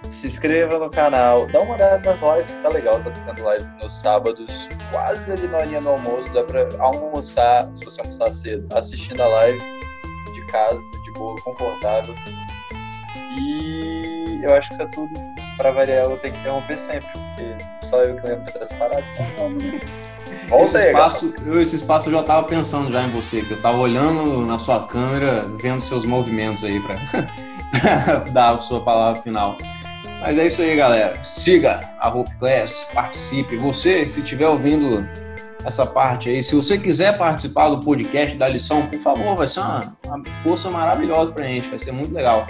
[0.08, 3.66] Se inscreva no canal, dá uma olhada nas lives, que tá legal, tá tendo live
[3.82, 8.66] nos sábados, quase ali na horinha do almoço, dá pra almoçar, se você almoçar cedo,
[8.76, 9.59] assistindo a live
[10.32, 12.14] de casa, de boa, confortável.
[13.38, 15.12] E eu acho que é tudo.
[15.57, 19.05] Pra variar, eu tenho que interromper sempre, porque só eu que lembro dessa parada.
[20.53, 23.78] Esse espaço, eu, esse espaço eu já tava pensando já em você, que eu tava
[23.78, 26.97] olhando na sua câmera, vendo seus movimentos aí para
[28.32, 29.57] dar a sua palavra final.
[30.21, 31.25] Mas é isso aí, galera.
[31.25, 33.57] Siga a Hope Class, participe.
[33.57, 35.09] Você, se estiver ouvindo
[35.64, 39.61] essa parte aí, se você quiser participar do podcast da lição, por favor, vai ser
[39.61, 42.47] uma, uma força maravilhosa pra gente, vai ser muito legal.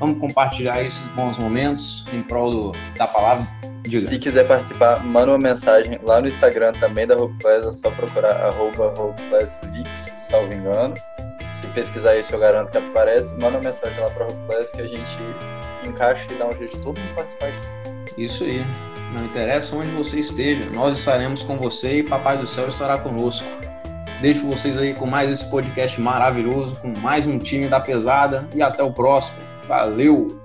[0.00, 3.44] Vamos compartilhar esses bons momentos em prol do, da palavra.
[3.82, 4.06] Diga.
[4.06, 7.90] Se quiser participar, manda uma mensagem lá no Instagram também da Hope Class, é só
[7.90, 10.94] procurar arroba Hope Class Vix, se salvo engano.
[11.60, 13.32] Se pesquisar isso, eu garanto que aparece.
[13.34, 15.16] Manda uma mensagem lá para a Hope Class que a gente
[16.02, 18.22] encaixa e dá um jeito de todo mundo participar aqui.
[18.22, 18.64] Isso aí.
[19.16, 23.46] Não interessa onde você esteja, nós estaremos com você e Papai do Céu estará conosco.
[24.22, 28.62] Deixo vocês aí com mais esse podcast maravilhoso, com mais um time da pesada e
[28.62, 29.36] até o próximo.
[29.68, 30.41] Valeu!